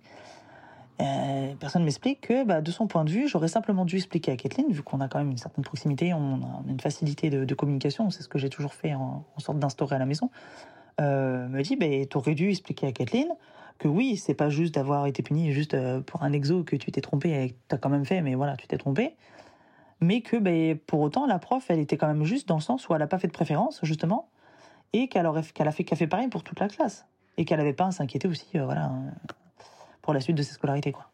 Euh, 1.00 1.54
personne 1.60 1.84
m'explique 1.84 2.22
que, 2.22 2.44
bah, 2.44 2.62
de 2.62 2.72
son 2.72 2.88
point 2.88 3.06
de 3.06 3.12
vue, 3.12 3.28
j'aurais 3.28 3.48
simplement 3.48 3.86
dû 3.86 3.98
expliquer 3.98 4.32
à 4.32 4.38
Kathleen, 4.38 4.72
vu 4.72 4.82
qu'on 4.82 5.00
a 5.00 5.08
quand 5.08 5.20
même 5.20 5.30
une 5.30 5.38
certaine 5.38 5.64
proximité, 5.64 6.14
on 6.14 6.42
a 6.42 6.64
une 6.70 6.80
facilité 6.80 7.30
de, 7.30 7.56
communication, 7.56 8.10
c'est 8.10 8.24
ce 8.24 8.28
que 8.28 8.40
j'ai 8.40 8.50
toujours 8.50 8.74
fait 8.74 8.96
en, 8.96 9.24
sorte 9.38 9.60
d'instaurer 9.60 9.96
à 9.96 10.00
la 10.00 10.08
maison. 10.08 10.32
Euh, 11.00 11.48
me 11.48 11.62
dit, 11.62 11.76
bah, 11.76 11.86
t'aurais 12.10 12.34
dû 12.34 12.50
expliquer 12.50 12.88
à 12.88 12.92
Kathleen 12.92 13.28
que 13.78 13.88
oui, 13.88 14.18
c'est 14.18 14.34
pas 14.34 14.50
juste 14.50 14.76
d'avoir 14.76 15.06
été 15.06 15.24
puni 15.24 15.52
juste 15.52 15.74
euh, 15.74 16.02
pour 16.02 16.24
un 16.24 16.32
exo 16.34 16.64
que 16.64 16.76
tu 16.76 16.92
t'es 16.92 17.02
trompé 17.02 17.32
et 17.32 17.50
que 17.52 17.56
t'as 17.68 17.78
quand 17.78 17.90
même 17.90 18.06
fait, 18.06 18.22
mais 18.22 18.36
voilà, 18.36 18.56
tu 18.58 18.68
t'es 18.68 18.78
trompé. 18.78 19.16
Mais 20.00 20.22
que 20.22 20.38
ben, 20.38 20.78
pour 20.78 21.02
autant 21.02 21.26
la 21.26 21.40
prof 21.40 21.66
elle 21.70 21.80
était 21.80 21.98
quand 21.98 22.08
même 22.08 22.24
juste 22.24 22.48
dans 22.48 22.56
le 22.56 22.62
sens 22.62 22.88
où 22.88 22.94
elle 22.94 23.00
n'a 23.00 23.08
pas 23.08 23.18
fait 23.18 23.28
de 23.28 23.34
préférence 23.34 23.80
justement 23.84 24.30
et 24.94 25.08
qu'elle 25.08 25.26
a 25.26 25.42
fait 25.72 25.84
qu'elle 25.84 25.98
fait 25.98 26.08
pareil 26.08 26.28
pour 26.28 26.44
toute 26.44 26.60
la 26.60 26.68
classe. 26.68 27.06
Et 27.38 27.46
qu'elle 27.46 27.60
n'avait 27.60 27.74
pas 27.74 27.88
à 27.88 27.92
s'inquiéter 27.92 28.28
aussi 28.28 28.48
euh, 28.56 28.66
voilà 28.66 28.92
pour 30.02 30.14
la 30.14 30.22
suite 30.22 30.38
de 30.38 30.44
ses 30.44 30.54
scolarités 30.54 30.92
quoi. 30.92 31.10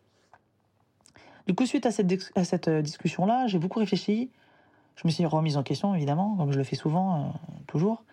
Du 1.48 1.56
coup 1.56 1.66
suite 1.66 1.86
à 1.86 1.92
cette 1.92 2.32
à 2.36 2.44
cette 2.44 2.68
euh, 2.68 2.82
discussion 2.82 3.26
là 3.26 3.48
j'ai 3.48 3.60
beaucoup 3.60 3.80
réfléchi. 3.80 4.30
Je 4.96 5.02
me 5.06 5.12
suis 5.12 5.26
remise 5.26 5.58
en 5.58 5.64
question 5.64 5.96
évidemment 5.96 6.36
comme 6.38 6.52
je 6.52 6.58
le 6.58 6.64
fais 6.64 6.76
souvent 6.76 7.16
euh, 7.16 7.24
toujours. 7.68 8.04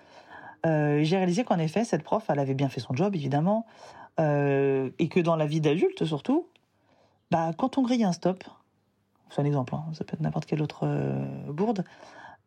Euh, 0.66 1.02
j'ai 1.02 1.16
réalisé 1.16 1.44
qu'en 1.44 1.58
effet 1.58 1.84
cette 1.84 2.02
prof 2.02 2.24
elle 2.28 2.38
avait 2.38 2.54
bien 2.54 2.68
fait 2.68 2.80
son 2.80 2.94
job 2.94 3.14
évidemment 3.14 3.66
euh, 4.18 4.90
et 4.98 5.08
que 5.08 5.20
dans 5.20 5.36
la 5.36 5.46
vie 5.46 5.60
d'adulte 5.60 6.04
surtout 6.04 6.46
bah 7.30 7.52
quand 7.56 7.78
on 7.78 7.82
grille 7.82 8.04
un 8.04 8.12
stop 8.12 8.44
c'est 9.30 9.40
un 9.40 9.44
exemple, 9.44 9.74
hein, 9.74 9.84
ça 9.92 10.04
peut 10.04 10.14
être 10.14 10.20
n'importe 10.20 10.46
quelle 10.46 10.60
autre 10.60 10.80
euh, 10.84 11.24
bourde, 11.52 11.84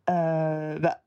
euh, 0.10 0.77
bah, 0.80 1.00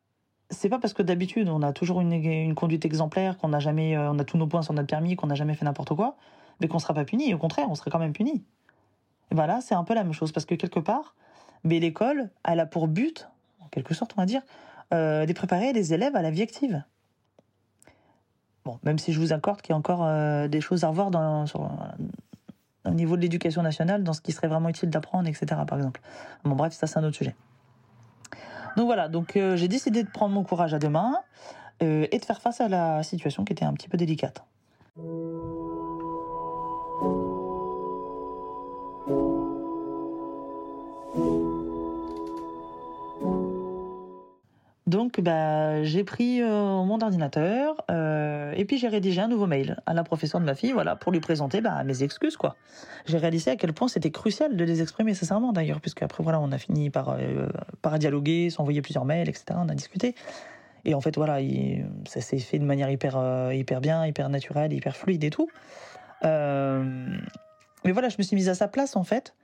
c'est 0.49 0.71
pas 0.71 0.79
parce 0.79 0.95
que 0.95 1.03
d'habitude 1.03 1.49
on 1.49 1.63
a 1.63 1.73
toujours 1.73 2.01
une, 2.01 2.55
conduite 2.55 2.85
exemplaire, 2.85 3.37
qu'on 3.37 3.53
a 3.53 3.59
jamais, 3.59 3.99
on 3.99 4.19
a 4.19 4.25
tous 4.25 4.39
nos 4.39 4.47
points 4.47 4.63
sur 4.63 4.73
notre 4.73 4.89
permis, 4.89 5.17
qu'on 5.17 5.27
n'a 5.27 5.35
jamais 5.35 5.55
fait 5.55 5.65
n'importe 5.65 5.95
quoi, 5.95 6.17
mais 6.61 6.69
qu'on 6.69 6.79
sera 6.79 6.95
pas 6.95 7.05
puni. 7.05 7.35
Au 7.35 7.39
contraire, 7.39 7.67
on 7.69 7.75
serait 7.75 7.91
quand 7.91 7.99
même 7.99 8.15
puni. 8.15 8.43
Et 9.31 9.35
voilà, 9.35 9.61
c'est 9.61 9.75
un 9.75 9.85
peu 9.85 9.93
la 9.93 10.03
même 10.03 10.15
chose 10.15 10.33
parce 10.33 10.47
que 10.47 10.55
quelque 10.55 10.81
part, 10.81 11.15
mais 11.63 11.79
l'école, 11.79 12.31
elle 12.45 12.61
a 12.61 12.67
pour 12.67 12.89
but, 12.89 13.29
en 13.61 13.69
quelque 13.69 13.93
sorte, 13.93 14.15
on 14.17 14.23
va 14.23 14.27
dire, 14.27 14.41
de 14.93 15.33
préparer 15.35 15.75
les 15.75 15.93
élèves 15.93 16.17
à 16.17 16.23
la 16.23 16.31
vie 16.31 16.43
active. 16.43 16.83
Bon, 18.67 18.81
même 18.83 18.99
si 18.99 19.13
je 19.13 19.21
vous 19.21 19.33
accorde 19.33 19.63
qu'il 19.63 19.71
y 19.71 19.75
a 19.75 19.77
encore 19.77 20.05
euh, 20.05 20.49
des 20.49 20.61
choses 20.61 20.83
à 20.83 20.89
revoir 20.89 21.09
au 22.85 22.91
niveau 22.91 23.15
de 23.17 23.21
l'éducation 23.21 23.63
nationale, 23.63 24.03
dans 24.03 24.13
ce 24.13 24.21
qui 24.21 24.33
serait 24.33 24.49
vraiment 24.49 24.69
utile 24.69 24.91
d'apprendre, 24.91 25.29
etc. 25.29 25.47
Par 25.69 25.79
exemple. 25.79 26.01
Bon, 26.43 26.57
bref, 26.57 26.73
ça 26.73 26.89
c'est 26.89 26.99
un 26.99 27.05
autre 27.05 27.15
sujet. 27.15 27.37
Donc 28.77 28.87
voilà, 28.87 29.09
donc 29.09 29.37
euh, 29.37 29.57
j'ai 29.57 29.69
décidé 29.69 30.03
de 30.03 30.11
prendre 30.11 30.35
mon 30.35 30.43
courage 30.43 30.75
à 30.75 30.81
deux 30.81 30.89
mains 30.89 31.15
euh, 31.81 32.09
et 32.11 32.19
de 32.19 32.25
faire 32.25 32.41
face 32.41 32.61
à 32.61 32.67
la 32.67 33.05
situation 33.05 33.45
qui 33.45 33.53
était 33.53 33.65
un 33.65 33.73
petit 33.73 33.89
peu 33.89 33.97
délicate. 33.97 34.45
Donc, 44.87 45.21
bah, 45.21 45.83
j'ai 45.83 46.05
pris 46.05 46.41
euh, 46.41 46.49
mon 46.85 47.01
ordinateur 47.01 47.85
euh, 47.91 48.53
et 48.57 48.65
puis 48.65 48.79
j'ai 48.79 48.87
rédigé 48.87 49.21
un 49.21 49.27
nouveau 49.27 49.47
mail 49.49 49.83
à 49.85 49.95
la 49.95 50.05
professeure 50.05 50.41
de 50.41 50.47
ma 50.47 50.55
fille, 50.55 50.71
voilà, 50.71 50.95
pour 50.95 51.11
lui 51.11 51.19
présenter 51.19 51.61
bah, 51.61 51.83
mes 51.83 52.05
excuses, 52.05 52.37
quoi. 52.37 52.55
J'ai 53.07 53.19
réalisé 53.19 53.51
à 53.51 53.57
quel 53.57 53.73
point 53.73 53.89
c'était 53.89 54.13
crucial 54.13 54.57
de 54.57 54.65
les 54.65 54.83
exprimer 54.83 55.15
sincèrement, 55.15 55.53
d'ailleurs, 55.53 55.81
puisque 55.81 56.05
après, 56.05 56.23
voilà, 56.23 56.39
on 56.39 56.53
a 56.53 56.59
fini 56.59 56.91
par 56.91 57.09
euh, 57.09 57.49
par 57.83 57.99
dialoguer, 57.99 58.49
s'envoyer 58.49 58.81
plusieurs 58.81 59.05
mails, 59.05 59.29
etc. 59.29 59.47
On 59.57 59.69
a 59.69 59.75
discuté. 59.75 60.15
Et 60.85 60.95
en 60.95 61.01
fait, 61.01 61.17
voilà, 61.17 61.41
il, 61.41 61.85
ça 62.07 62.21
s'est 62.21 62.39
fait 62.39 62.61
de 62.61 62.65
manière 62.65 62.89
hyper 62.89 63.51
hyper 63.53 63.81
bien, 63.81 64.07
hyper 64.07 64.29
naturelle, 64.29 64.73
hyper 64.73 64.97
fluide 64.97 65.25
et 65.25 65.31
tout. 65.31 65.49
Mais 66.23 67.93
voilà, 67.93 68.09
je 68.09 68.17
me 68.19 68.23
suis 68.23 68.37
mise 68.37 68.49
à 68.49 68.55
sa 68.55 68.69
place, 68.69 68.95
en 68.95 69.03
fait. 69.03 69.35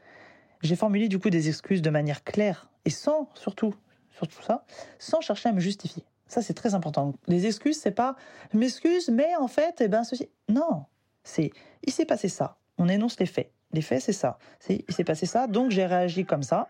J'ai 0.62 0.76
formulé 0.76 1.08
du 1.08 1.18
coup 1.18 1.30
des 1.30 1.48
excuses 1.48 1.82
de 1.82 1.90
manière 1.90 2.22
claire 2.22 2.68
et 2.84 2.90
sans, 2.90 3.28
surtout, 3.34 3.74
sur 4.12 4.28
tout 4.28 4.42
ça, 4.42 4.64
sans 4.98 5.20
chercher 5.20 5.48
à 5.48 5.52
me 5.52 5.60
justifier. 5.60 6.04
Ça, 6.26 6.40
c'est 6.40 6.54
très 6.54 6.74
important. 6.74 7.14
Les 7.28 7.46
excuses, 7.46 7.78
c'est 7.78 7.90
pas 7.90 8.16
m'excuse, 8.54 9.10
mais 9.10 9.36
en 9.36 9.48
fait, 9.48 9.80
eh 9.80 9.88
ben, 9.88 10.04
ceci. 10.04 10.28
Non. 10.48 10.84
C'est 11.24 11.50
il 11.84 11.92
s'est 11.92 12.06
passé 12.06 12.28
ça. 12.28 12.56
On 12.78 12.88
énonce 12.88 13.18
les 13.20 13.26
faits. 13.26 13.52
Les 13.72 13.82
faits, 13.82 14.02
c'est 14.02 14.12
ça. 14.12 14.38
C'est 14.58 14.84
il 14.88 14.94
s'est 14.94 15.04
passé 15.04 15.26
ça, 15.26 15.46
donc 15.46 15.70
j'ai 15.70 15.84
réagi 15.86 16.24
comme 16.24 16.42
ça. 16.42 16.68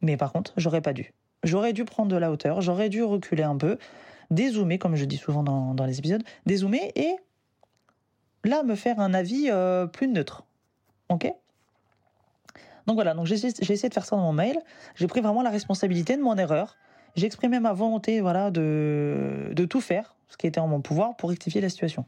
Mais 0.00 0.16
par 0.16 0.32
contre, 0.32 0.52
j'aurais 0.56 0.80
pas 0.80 0.92
dû. 0.92 1.12
J'aurais 1.42 1.72
dû 1.72 1.84
prendre 1.84 2.10
de 2.10 2.16
la 2.16 2.30
hauteur, 2.30 2.60
j'aurais 2.60 2.88
dû 2.88 3.02
reculer 3.02 3.42
un 3.44 3.56
peu, 3.56 3.78
dézoomer, 4.30 4.78
comme 4.78 4.96
je 4.96 5.04
dis 5.04 5.16
souvent 5.16 5.42
dans, 5.42 5.74
dans 5.74 5.84
les 5.84 5.98
épisodes, 5.98 6.22
dézoomer 6.46 6.92
et 6.96 7.16
là 8.44 8.62
me 8.62 8.74
faire 8.74 9.00
un 9.00 9.14
avis 9.14 9.48
euh, 9.50 9.86
plus 9.86 10.08
neutre. 10.08 10.44
Ok? 11.08 11.32
Donc 12.88 12.94
voilà, 12.94 13.12
donc 13.12 13.26
j'ai 13.26 13.34
essayé 13.34 13.88
de 13.88 13.94
faire 13.94 14.06
ça 14.06 14.16
dans 14.16 14.22
mon 14.22 14.32
mail. 14.32 14.58
J'ai 14.94 15.06
pris 15.08 15.20
vraiment 15.20 15.42
la 15.42 15.50
responsabilité 15.50 16.16
de 16.16 16.22
mon 16.22 16.36
erreur. 16.38 16.78
J'ai 17.16 17.26
exprimé 17.26 17.60
ma 17.60 17.74
volonté 17.74 18.22
voilà, 18.22 18.50
de, 18.50 19.50
de 19.52 19.64
tout 19.66 19.82
faire, 19.82 20.16
ce 20.28 20.38
qui 20.38 20.46
était 20.46 20.58
en 20.58 20.68
mon 20.68 20.80
pouvoir, 20.80 21.14
pour 21.16 21.28
rectifier 21.28 21.60
la 21.60 21.68
situation. 21.68 22.06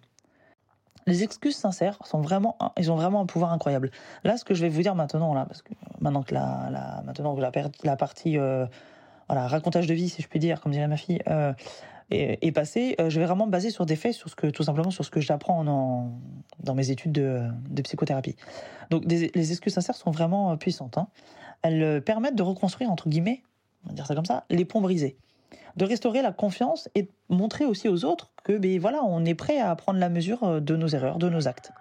Les 1.07 1.23
excuses 1.23 1.57
sincères 1.57 1.99
sont 2.05 2.23
vraiment, 2.23 2.57
ils 2.79 2.91
ont 2.91 2.97
vraiment 2.97 3.21
un 3.21 3.27
pouvoir 3.27 3.53
incroyable. 3.53 3.91
Là, 4.25 4.39
ce 4.39 4.45
que 4.45 4.55
je 4.55 4.63
vais 4.63 4.71
vous 4.71 4.81
dire 4.81 4.95
maintenant, 4.95 5.35
là, 5.35 5.45
parce 5.45 5.61
que 5.61 5.75
maintenant 6.01 6.23
que 6.23 6.33
la, 6.33 7.03
maintenant 7.05 7.37
que 7.37 7.43
la, 7.43 7.53
la 7.85 7.97
partie, 7.97 8.39
euh, 8.39 8.65
voilà, 9.29 9.49
racontage 9.49 9.87
de 9.87 9.93
vie, 9.93 10.09
si 10.09 10.23
je 10.23 10.29
puis 10.29 10.39
dire, 10.39 10.63
comme 10.63 10.73
dirait 10.73 10.89
ma 10.89 10.97
fille, 10.97 11.21
euh, 11.29 11.53
est, 12.11 12.39
est 12.43 12.53
passée, 12.53 12.97
euh, 13.01 13.11
je 13.11 13.21
vais 13.21 13.27
vraiment 13.27 13.47
me 13.47 13.51
baser 13.51 13.71
sur 13.71 13.87
des 13.87 13.97
faits, 13.97 14.15
sur 14.15 14.29
ce 14.29 14.37
que, 14.37 14.47
tout 14.47 14.63
simplement, 14.63 14.91
sur 14.91 15.05
ce 15.05 15.11
que 15.11 15.21
j'apprends 15.21 15.65
dans, 15.65 16.13
dans 16.63 16.75
mes 16.75 16.91
études 16.91 17.13
de, 17.13 17.43
psychothérapie. 17.83 18.37
Donc, 18.91 19.05
les 19.07 19.51
excuses 19.53 19.75
sincères 19.75 19.97
sont 19.97 20.11
vraiment 20.11 20.57
puissantes. 20.57 20.99
Hein. 20.99 21.09
Elles 21.63 22.03
permettent 22.03 22.37
de 22.37 22.43
reconstruire, 22.43 22.91
entre 22.91 23.09
guillemets, 23.09 23.43
on 23.85 23.91
va 23.91 23.95
dire 23.95 24.07
ça 24.07 24.15
comme 24.15 24.25
ça, 24.25 24.45
les 24.51 24.65
ponts 24.65 24.81
brisés 24.81 25.17
de 25.77 25.85
restaurer 25.85 26.23
la 26.23 26.33
confiance 26.33 26.89
et 26.95 27.03
de 27.05 27.11
montrer 27.29 27.65
aussi 27.65 27.89
aux 27.89 28.05
autres 28.05 28.33
que 28.45 28.57
ben 28.59 28.79
voilà, 28.79 29.03
on 29.05 29.25
est 29.25 29.35
prêt 29.35 29.61
à 29.61 29.75
prendre 29.77 29.99
la 29.99 30.09
mesure 30.09 30.45
euh, 30.45 30.61
de 30.61 30.77
nos 30.77 30.89
erreurs, 30.89 31.19
de 31.19 31.29
nos 31.29 31.49
actes. 31.49 31.73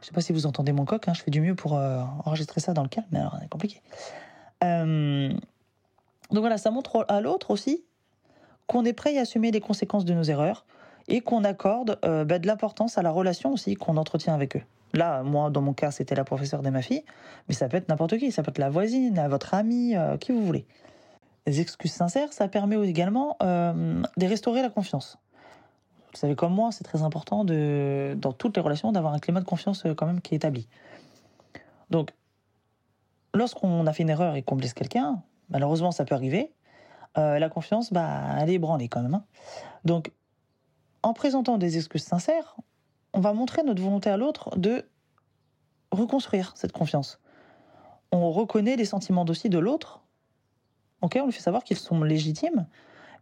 Je 0.00 0.06
sais 0.06 0.12
pas 0.12 0.22
si 0.22 0.32
vous 0.32 0.46
entendez 0.46 0.72
mon 0.72 0.84
coq, 0.84 1.08
hein, 1.08 1.14
je 1.14 1.22
fais 1.22 1.30
du 1.30 1.40
mieux 1.40 1.54
pour 1.54 1.76
euh, 1.76 2.02
enregistrer 2.24 2.60
ça 2.60 2.72
dans 2.72 2.82
le 2.82 2.88
calme, 2.88 3.06
mais 3.10 3.18
alors 3.18 3.36
c'est 3.40 3.48
compliqué. 3.48 3.82
Euh, 4.64 5.28
donc 6.30 6.40
voilà, 6.40 6.58
ça 6.58 6.70
montre 6.70 7.04
à 7.08 7.20
l'autre 7.20 7.50
aussi 7.50 7.84
qu'on 8.70 8.84
est 8.84 8.92
prêt 8.92 9.18
à 9.18 9.22
assumer 9.22 9.50
les 9.50 9.60
conséquences 9.60 10.04
de 10.04 10.14
nos 10.14 10.22
erreurs 10.22 10.64
et 11.08 11.20
qu'on 11.20 11.42
accorde 11.42 11.98
ben, 12.02 12.38
de 12.38 12.46
l'importance 12.46 12.98
à 12.98 13.02
la 13.02 13.10
relation 13.10 13.52
aussi 13.52 13.74
qu'on 13.74 13.96
entretient 13.96 14.34
avec 14.34 14.56
eux. 14.56 14.62
Là, 14.92 15.22
moi, 15.22 15.50
dans 15.50 15.60
mon 15.60 15.72
cas, 15.72 15.90
c'était 15.90 16.14
la 16.14 16.24
professeure 16.24 16.62
de 16.62 16.70
ma 16.70 16.82
fille, 16.82 17.02
mais 17.48 17.54
ça 17.54 17.68
peut 17.68 17.76
être 17.76 17.88
n'importe 17.88 18.16
qui, 18.18 18.30
ça 18.30 18.42
peut 18.42 18.50
être 18.50 18.58
la 18.58 18.70
voisine, 18.70 19.20
votre 19.28 19.54
ami, 19.54 19.94
qui 20.20 20.30
vous 20.30 20.44
voulez 20.44 20.66
les 21.46 21.60
excuses 21.60 21.92
sincères, 21.92 22.32
ça 22.32 22.48
permet 22.48 22.76
également 22.88 23.36
euh, 23.42 24.02
de 24.16 24.26
restaurer 24.26 24.62
la 24.62 24.70
confiance. 24.70 25.18
Vous 26.12 26.18
savez 26.18 26.34
comme 26.34 26.54
moi, 26.54 26.70
c'est 26.72 26.84
très 26.84 27.02
important 27.02 27.44
dans 27.44 28.32
toutes 28.32 28.56
les 28.56 28.62
relations 28.62 28.92
d'avoir 28.92 29.14
un 29.14 29.18
climat 29.18 29.40
de 29.40 29.44
confiance 29.44 29.84
euh, 29.86 29.94
quand 29.94 30.06
même 30.06 30.20
qui 30.20 30.34
est 30.34 30.38
établi. 30.38 30.68
Donc, 31.90 32.12
lorsqu'on 33.34 33.86
a 33.86 33.92
fait 33.92 34.02
une 34.02 34.10
erreur 34.10 34.34
et 34.36 34.42
qu'on 34.42 34.56
blesse 34.56 34.74
quelqu'un, 34.74 35.22
malheureusement 35.48 35.92
ça 35.92 36.04
peut 36.04 36.14
arriver, 36.14 36.52
euh, 37.18 37.38
la 37.38 37.48
confiance, 37.48 37.92
bah, 37.92 38.36
elle 38.38 38.50
est 38.50 38.54
ébranlée 38.54 38.88
quand 38.88 39.02
même. 39.02 39.14
Hein. 39.14 39.24
Donc, 39.84 40.12
en 41.02 41.12
présentant 41.12 41.58
des 41.58 41.76
excuses 41.76 42.04
sincères, 42.04 42.56
on 43.12 43.20
va 43.20 43.32
montrer 43.32 43.62
notre 43.62 43.82
volonté 43.82 44.10
à 44.10 44.16
l'autre 44.16 44.56
de 44.56 44.84
reconstruire 45.90 46.52
cette 46.54 46.72
confiance. 46.72 47.20
On 48.12 48.30
reconnaît 48.30 48.76
les 48.76 48.84
sentiments 48.84 49.24
aussi 49.24 49.48
de 49.48 49.58
l'autre 49.58 50.02
on 51.02 51.08
lui 51.24 51.32
fait 51.32 51.40
savoir 51.40 51.64
qu'ils 51.64 51.78
sont 51.78 52.02
légitimes 52.02 52.66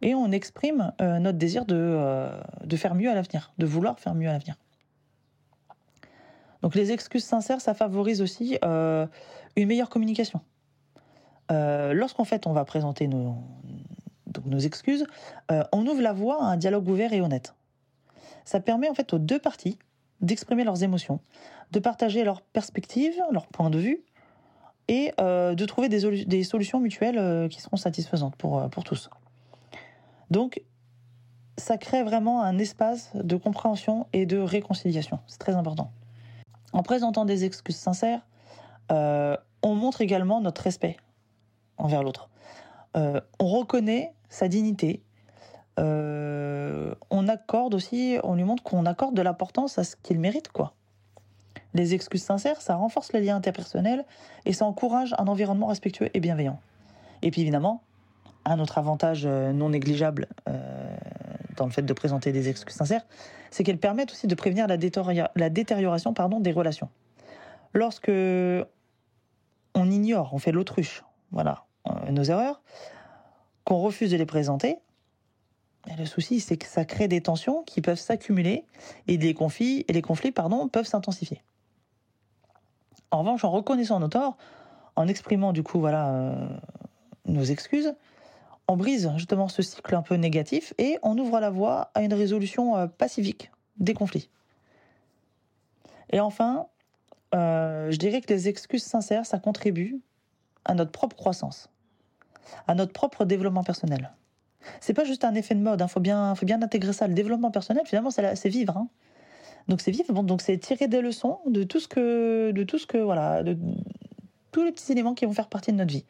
et 0.01 0.13
on 0.13 0.31
exprime 0.31 0.91
euh, 0.99 1.17
notre 1.19 1.37
désir 1.37 1.65
de, 1.65 1.77
euh, 1.77 2.29
de 2.65 2.75
faire 2.75 2.93
mieux 2.93 3.09
à 3.09 3.15
l'avenir, 3.15 3.53
de 3.57 3.65
vouloir 3.65 3.97
faire 4.01 4.15
mieux 4.15 4.27
à 4.27 4.33
l'avenir. 4.33 4.55
Donc 6.61 6.75
les 6.75 6.91
excuses 6.91 7.23
sincères, 7.23 7.61
ça 7.61 7.73
favorise 7.73 8.21
aussi 8.21 8.59
une 8.61 9.67
meilleure 9.67 9.89
communication. 9.89 10.41
Lorsqu'en 11.49 12.25
fait 12.25 12.45
on 12.47 12.53
va 12.53 12.63
présenter 12.65 13.07
nos, 13.07 13.35
excuses, 14.59 15.05
on 15.71 15.87
ouvre 15.87 16.01
la 16.01 16.13
voie 16.13 16.43
à 16.43 16.47
un 16.47 16.57
dialogue 16.57 16.87
ouvert 16.87 17.13
et 17.13 17.21
honnête. 17.21 17.55
Ça 18.45 18.59
permet 18.59 18.89
en 18.89 18.93
fait 18.93 19.13
aux 19.13 19.19
deux 19.19 19.39
parties 19.39 19.77
d'exprimer 20.21 20.63
leurs 20.63 20.83
émotions, 20.83 21.19
de 21.71 21.79
partager 21.79 22.23
leurs 22.23 22.41
perspectives, 22.41 23.15
leurs 23.31 23.47
points 23.47 23.69
de 23.69 23.79
vue, 23.79 24.03
et 24.89 25.13
euh, 25.21 25.53
de 25.53 25.65
trouver 25.65 25.87
des, 25.87 26.43
solutions 26.43 26.79
mutuelles 26.79 27.19
euh, 27.19 27.47
qui 27.47 27.61
seront 27.61 27.77
satisfaisantes 27.77 28.35
pour, 28.35 28.57
euh, 28.57 28.67
pour 28.69 28.83
tous. 28.83 29.09
Donc, 30.31 30.61
ça 31.57 31.77
crée 31.77 32.03
vraiment 32.03 32.41
un 32.41 32.57
espace 32.57 33.11
de 33.13 33.35
compréhension 33.35 34.07
et 34.13 34.25
de 34.25 34.39
réconciliation. 34.39 35.19
C'est 35.27 35.37
très 35.37 35.53
important. 35.53 35.91
En 36.73 36.81
présentant 36.81 37.25
des 37.25 37.45
excuses 37.45 37.75
sincères, 37.75 38.21
on 38.89 39.75
montre 39.75 40.01
également 40.01 40.41
notre 40.41 40.63
respect 40.63 40.97
envers 41.79 42.03
l'autre. 42.03 42.29
on 42.95 43.47
reconnaît 43.47 44.13
sa 44.29 44.47
dignité. 44.47 45.01
on 45.77 47.27
accorde 47.27 47.73
aussi, 47.73 48.17
on 48.23 48.35
lui 48.35 48.43
montre 48.43 48.63
qu'on 48.63 48.85
accorde 48.85 49.15
de 49.15 49.21
l'importance 49.21 49.77
à 49.79 49.83
ce 49.83 49.95
qu'il 49.95 50.19
mérite, 50.19 50.49
quoi. 50.49 50.73
Les 51.73 51.93
excuses 51.93 52.23
sincères, 52.23 52.61
ça 52.61 52.75
renforce 52.75 53.13
les 53.13 53.21
liens 53.21 53.35
interpersonnels 53.35 54.05
et 54.45 54.53
ça 54.53 54.65
encourage 54.65 55.13
un 55.17 55.27
environnement 55.27 55.67
respectueux 55.67 56.09
et 56.13 56.19
bienveillant. 56.19 56.59
Et 57.21 57.31
puis 57.31 57.41
évidemment, 57.41 57.83
un 58.45 58.59
autre 58.59 58.77
avantage 58.77 59.23
euh, 59.25 59.51
non 59.51 59.69
négligeable 59.69 60.27
euh, 60.47 60.97
dans 61.57 61.65
le 61.65 61.71
fait 61.71 61.83
de 61.83 61.93
présenter 61.93 62.31
des 62.31 62.49
excuses 62.49 62.75
sincères, 62.75 63.05
c'est 63.51 63.63
qu'elles 63.63 63.79
permettent 63.79 64.11
aussi 64.11 64.27
de 64.27 64.35
prévenir 64.35 64.67
la, 64.67 65.49
détérioration 65.49 66.13
pardon, 66.13 66.39
des 66.39 66.51
relations. 66.51 66.89
Lorsque 67.73 68.11
on 69.75 69.91
ignore, 69.91 70.33
on 70.33 70.39
fait 70.39 70.51
l'autruche, 70.51 71.03
voilà, 71.31 71.51
euh, 71.51 71.68
nos 72.11 72.23
erreurs, 72.23 72.61
qu'on 73.63 73.77
refuse 73.77 74.11
de 74.11 74.17
les 74.17 74.25
présenter, 74.25 74.79
le 75.97 76.05
souci, 76.05 76.39
c'est 76.39 76.57
que 76.57 76.67
ça 76.67 76.85
crée 76.85 77.07
des 77.07 77.21
tensions 77.21 77.63
qui 77.63 77.81
peuvent 77.81 77.99
s'accumuler 77.99 78.65
et 79.07 79.17
les 79.17 79.33
conflits, 79.33 79.85
et 79.87 79.93
les 79.93 80.01
conflits 80.01 80.31
pardon, 80.31 80.67
peuvent 80.67 80.85
s'intensifier. 80.85 81.41
En 83.11 83.19
revanche, 83.19 83.43
en 83.43 83.49
reconnaissant 83.49 83.99
nos 83.99 84.07
torts, 84.07 84.37
en 84.95 85.07
exprimant 85.07 85.53
du 85.53 85.63
coup 85.63 85.79
voilà 85.79 86.09
euh, 86.09 86.47
nos 87.25 87.43
excuses, 87.43 87.93
on 88.67 88.77
brise 88.77 89.11
justement 89.17 89.47
ce 89.47 89.61
cycle 89.61 89.95
un 89.95 90.03
peu 90.03 90.15
négatif 90.15 90.73
et 90.77 90.99
on 91.01 91.17
ouvre 91.17 91.39
la 91.39 91.49
voie 91.49 91.89
à 91.95 92.03
une 92.03 92.13
résolution 92.13 92.75
euh, 92.75 92.87
pacifique 92.87 93.51
des 93.77 93.93
conflits. 93.93 94.29
Et 96.11 96.19
enfin, 96.19 96.67
euh, 97.33 97.89
je 97.89 97.97
dirais 97.97 98.21
que 98.21 98.31
les 98.31 98.47
excuses 98.47 98.83
sincères, 98.83 99.25
ça 99.25 99.39
contribue 99.39 99.99
à 100.65 100.75
notre 100.75 100.91
propre 100.91 101.15
croissance, 101.15 101.69
à 102.67 102.75
notre 102.75 102.93
propre 102.93 103.25
développement 103.25 103.63
personnel. 103.63 104.11
C'est 104.81 104.93
pas 104.93 105.05
juste 105.05 105.23
un 105.23 105.33
effet 105.35 105.55
de 105.55 105.61
mode, 105.61 105.79
il 105.79 105.83
hein, 105.83 105.87
faut, 105.87 105.99
bien, 105.99 106.35
faut 106.35 106.45
bien 106.45 106.61
intégrer 106.61 106.93
ça. 106.93 107.07
Le 107.07 107.13
développement 107.13 107.51
personnel, 107.51 107.83
finalement, 107.85 108.11
c'est 108.11 108.49
vivre. 108.49 108.77
Hein. 108.77 108.87
Donc 109.67 109.81
c'est 109.81 109.91
vivre, 109.91 110.23
donc 110.23 110.41
c'est 110.41 110.57
tirer 110.57 110.87
des 110.87 111.01
leçons 111.01 111.39
de 111.45 111.63
tout 111.63 111.79
ce 111.79 111.87
que, 111.87 112.51
de 112.51 112.63
tout 112.63 112.79
ce 112.79 112.87
que, 112.87 112.97
voilà, 112.97 113.43
de 113.43 113.57
tous 114.51 114.63
les 114.63 114.71
petits 114.71 114.91
éléments 114.91 115.13
qui 115.13 115.25
vont 115.25 115.33
faire 115.33 115.47
partie 115.47 115.71
de 115.71 115.77
notre 115.77 115.91
vie, 115.91 116.05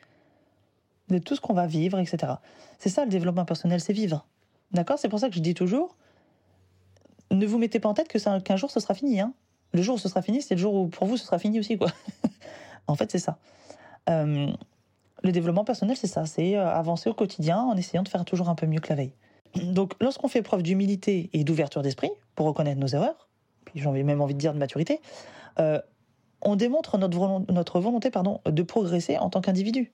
de 1.10 1.18
tout 1.18 1.36
ce 1.36 1.42
qu'on 1.42 1.54
va 1.54 1.68
vivre, 1.68 2.00
etc. 2.00 2.34
C'est 2.80 2.90
ça 2.90 3.04
le 3.04 3.12
développement 3.12 3.46
personnel, 3.46 3.82
c'est 3.82 3.94
vivre. 3.94 4.26
D'accord? 4.72 4.98
C'est 4.98 5.10
pour 5.10 5.20
ça 5.20 5.30
que 5.30 5.36
je 5.36 5.42
dis 5.42 5.54
toujours, 5.54 5.98
ne 7.32 7.46
vous 7.46 7.58
mettez 7.58 7.80
pas 7.80 7.90
en 7.90 7.94
tête 7.94 8.08
que 8.08 8.40
qu'un 8.40 8.56
jour 8.56 8.72
ce 8.72 8.80
sera 8.80 8.94
fini. 8.94 9.20
Hein. 9.20 9.34
Le 9.74 9.82
jour 9.82 9.96
où 9.96 10.00
ce 10.00 10.10
sera 10.10 10.22
fini, 10.22 10.42
c'est 10.42 10.56
le 10.56 10.62
jour 10.62 10.74
où 10.74 10.88
pour 10.88 11.06
vous 11.06 11.18
ce 11.18 11.26
sera 11.26 11.38
fini 11.38 11.60
aussi, 11.60 11.78
quoi. 11.78 11.92
en 12.88 12.96
fait, 12.96 13.12
c'est 13.12 13.20
ça. 13.20 13.38
Euh, 14.10 14.48
le 15.24 15.32
développement 15.32 15.64
personnel, 15.64 15.98
c'est 15.98 16.08
ça, 16.08 16.26
c'est 16.26 16.56
euh, 16.56 16.68
avancer 16.68 17.10
au 17.10 17.14
quotidien 17.14 17.60
en 17.60 17.76
essayant 17.76 18.04
de 18.04 18.10
faire 18.10 18.26
toujours 18.26 18.50
un 18.50 18.56
peu 18.56 18.66
mieux 18.66 18.80
que 18.80 18.90
la 18.90 18.96
veille. 18.96 19.14
Donc, 19.56 19.94
lorsqu'on 20.00 20.28
fait 20.28 20.42
preuve 20.42 20.64
d'humilité 20.64 21.30
et 21.34 21.44
d'ouverture 21.44 21.82
d'esprit 21.82 22.12
pour 22.36 22.46
reconnaître 22.46 22.80
nos 22.80 22.88
erreurs, 22.88 23.28
puis 23.66 23.80
j'en 23.80 23.96
ai 23.96 24.04
même 24.04 24.22
envie 24.22 24.34
de 24.34 24.40
dire 24.40 24.54
de 24.54 24.60
maturité, 24.60 25.02
euh, 25.60 25.80
on 26.42 26.56
démontre 26.56 26.98
notre, 26.98 27.52
notre 27.52 27.80
volonté 27.80 28.12
pardon, 28.12 28.40
de 28.46 28.64
progresser 28.64 29.18
en 29.18 29.30
tant 29.30 29.42
qu'individu. 29.42 29.92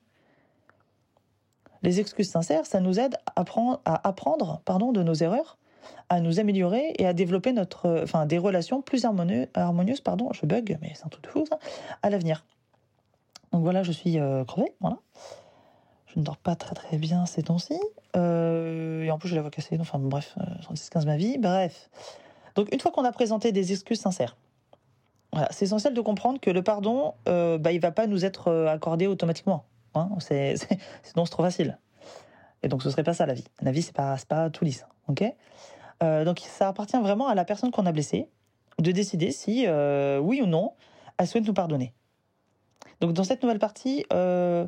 Les 1.82 2.00
excuses 2.00 2.30
sincères, 2.30 2.66
ça 2.66 2.80
nous 2.80 2.98
aide 2.98 3.16
à 3.26 3.40
apprendre, 4.08 4.60
pardon, 4.64 4.92
de 4.92 5.02
nos 5.02 5.14
erreurs, 5.14 5.58
à 6.08 6.20
nous 6.20 6.40
améliorer 6.40 6.94
et 6.98 7.06
à 7.06 7.12
développer 7.12 7.52
notre, 7.52 8.02
enfin, 8.02 8.26
des 8.26 8.38
relations 8.38 8.82
plus 8.82 9.04
harmonieuses, 9.04 9.48
harmonieuses 9.54 10.00
pardon, 10.00 10.32
je 10.32 10.46
bug, 10.46 10.78
mais 10.80 10.92
c'est 10.94 11.04
un 11.04 11.08
tout 11.08 11.20
fou 11.28 11.44
ça, 11.48 11.58
à 12.02 12.10
l'avenir. 12.10 12.44
Donc 13.56 13.62
voilà, 13.62 13.82
je 13.82 13.90
suis 13.90 14.18
euh, 14.18 14.44
crevée, 14.44 14.74
voilà. 14.80 14.98
Je 16.08 16.18
ne 16.20 16.24
dors 16.24 16.36
pas 16.36 16.56
très 16.56 16.74
très 16.74 16.98
bien 16.98 17.24
ces 17.24 17.42
temps-ci. 17.42 17.80
Euh, 18.14 19.02
et 19.02 19.10
en 19.10 19.16
plus, 19.16 19.30
j'ai 19.30 19.36
la 19.36 19.40
voix 19.40 19.50
cassée. 19.50 19.78
Enfin 19.80 19.98
bref, 19.98 20.36
36-15 20.60 21.06
ma 21.06 21.16
vie. 21.16 21.38
Bref. 21.38 21.88
Donc, 22.54 22.70
une 22.70 22.78
fois 22.80 22.90
qu'on 22.90 23.04
a 23.04 23.12
présenté 23.12 23.52
des 23.52 23.72
excuses 23.72 23.98
sincères, 23.98 24.36
c'est 25.52 25.64
essentiel 25.64 25.94
de 25.94 26.00
comprendre 26.02 26.38
que 26.38 26.50
le 26.50 26.62
pardon, 26.62 27.14
euh, 27.28 27.56
bah, 27.56 27.72
il 27.72 27.80
va 27.80 27.92
pas 27.92 28.06
nous 28.06 28.26
être 28.26 28.48
euh, 28.48 28.68
accordé 28.68 29.06
automatiquement. 29.06 29.64
Hein, 29.94 30.10
c'est, 30.18 30.56
sinon, 31.02 31.24
c'est 31.24 31.30
trop 31.30 31.42
facile. 31.42 31.78
Et 32.62 32.68
donc, 32.68 32.82
ce 32.82 32.90
serait 32.90 33.04
pas 33.04 33.14
ça 33.14 33.24
la 33.24 33.32
vie. 33.32 33.46
La 33.62 33.72
vie, 33.72 33.80
c'est 33.80 33.96
pas, 33.96 34.18
pas 34.28 34.50
tout 34.50 34.66
lisse. 34.66 34.84
Ok? 35.08 35.24
Euh, 36.02 36.26
Donc, 36.26 36.40
ça 36.40 36.68
appartient 36.68 37.00
vraiment 37.00 37.28
à 37.28 37.34
la 37.34 37.46
personne 37.46 37.70
qu'on 37.70 37.86
a 37.86 37.92
blessée 37.92 38.28
de 38.78 38.92
décider 38.92 39.30
si, 39.30 39.64
euh, 39.66 40.18
oui 40.18 40.42
ou 40.42 40.46
non, 40.46 40.74
elle 41.16 41.26
souhaite 41.26 41.46
nous 41.46 41.54
pardonner. 41.54 41.94
Donc 43.00 43.12
dans 43.12 43.24
cette 43.24 43.42
nouvelle 43.42 43.58
partie, 43.58 44.04
euh, 44.12 44.66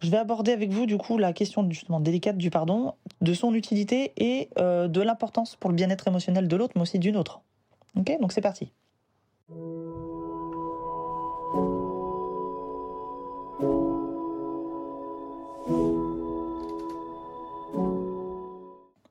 je 0.00 0.10
vais 0.10 0.18
aborder 0.18 0.52
avec 0.52 0.70
vous 0.70 0.86
du 0.86 0.98
coup 0.98 1.18
la 1.18 1.32
question 1.32 1.68
justement 1.70 2.00
délicate 2.00 2.36
du 2.36 2.50
pardon, 2.50 2.94
de 3.20 3.34
son 3.34 3.54
utilité 3.54 4.12
et 4.16 4.50
euh, 4.58 4.88
de 4.88 5.00
l'importance 5.00 5.56
pour 5.56 5.70
le 5.70 5.76
bien-être 5.76 6.06
émotionnel 6.06 6.48
de 6.48 6.56
l'autre, 6.56 6.72
mais 6.76 6.82
aussi 6.82 6.98
d'une 6.98 7.16
autre. 7.16 7.40
Ok, 7.96 8.12
donc 8.20 8.32
c'est 8.32 8.42
parti. 8.42 8.72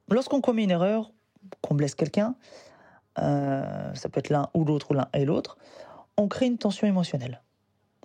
Lorsqu'on 0.09 0.39
commet 0.39 0.63
une 0.63 0.71
erreur, 0.71 1.11
qu'on 1.61 1.75
blesse 1.75 1.95
quelqu'un, 1.95 2.35
euh, 3.19 3.93
ça 3.95 4.09
peut 4.09 4.19
être 4.19 4.29
l'un 4.29 4.49
ou 4.53 4.63
l'autre 4.63 4.91
ou 4.91 4.93
l'un 4.93 5.07
et 5.13 5.25
l'autre, 5.25 5.57
on 6.15 6.27
crée 6.27 6.45
une 6.45 6.57
tension 6.57 6.87
émotionnelle. 6.87 7.41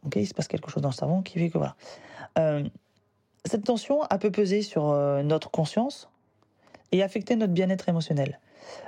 Ok, 0.04 0.16
il 0.16 0.26
se 0.26 0.34
passe 0.34 0.48
quelque 0.48 0.70
chose 0.70 0.82
dans 0.82 0.88
le 0.88 0.94
cerveau 0.94 1.20
qui 1.22 1.38
fait 1.38 1.50
que 1.50 1.58
voilà. 1.58 1.76
Euh, 2.38 2.68
cette 3.44 3.64
tension 3.64 4.02
a 4.02 4.18
peut 4.18 4.30
peser 4.30 4.62
sur 4.62 4.90
euh, 4.90 5.22
notre 5.22 5.50
conscience 5.50 6.08
et 6.92 7.02
affecter 7.02 7.36
notre 7.36 7.52
bien-être 7.52 7.88
émotionnel. 7.88 8.40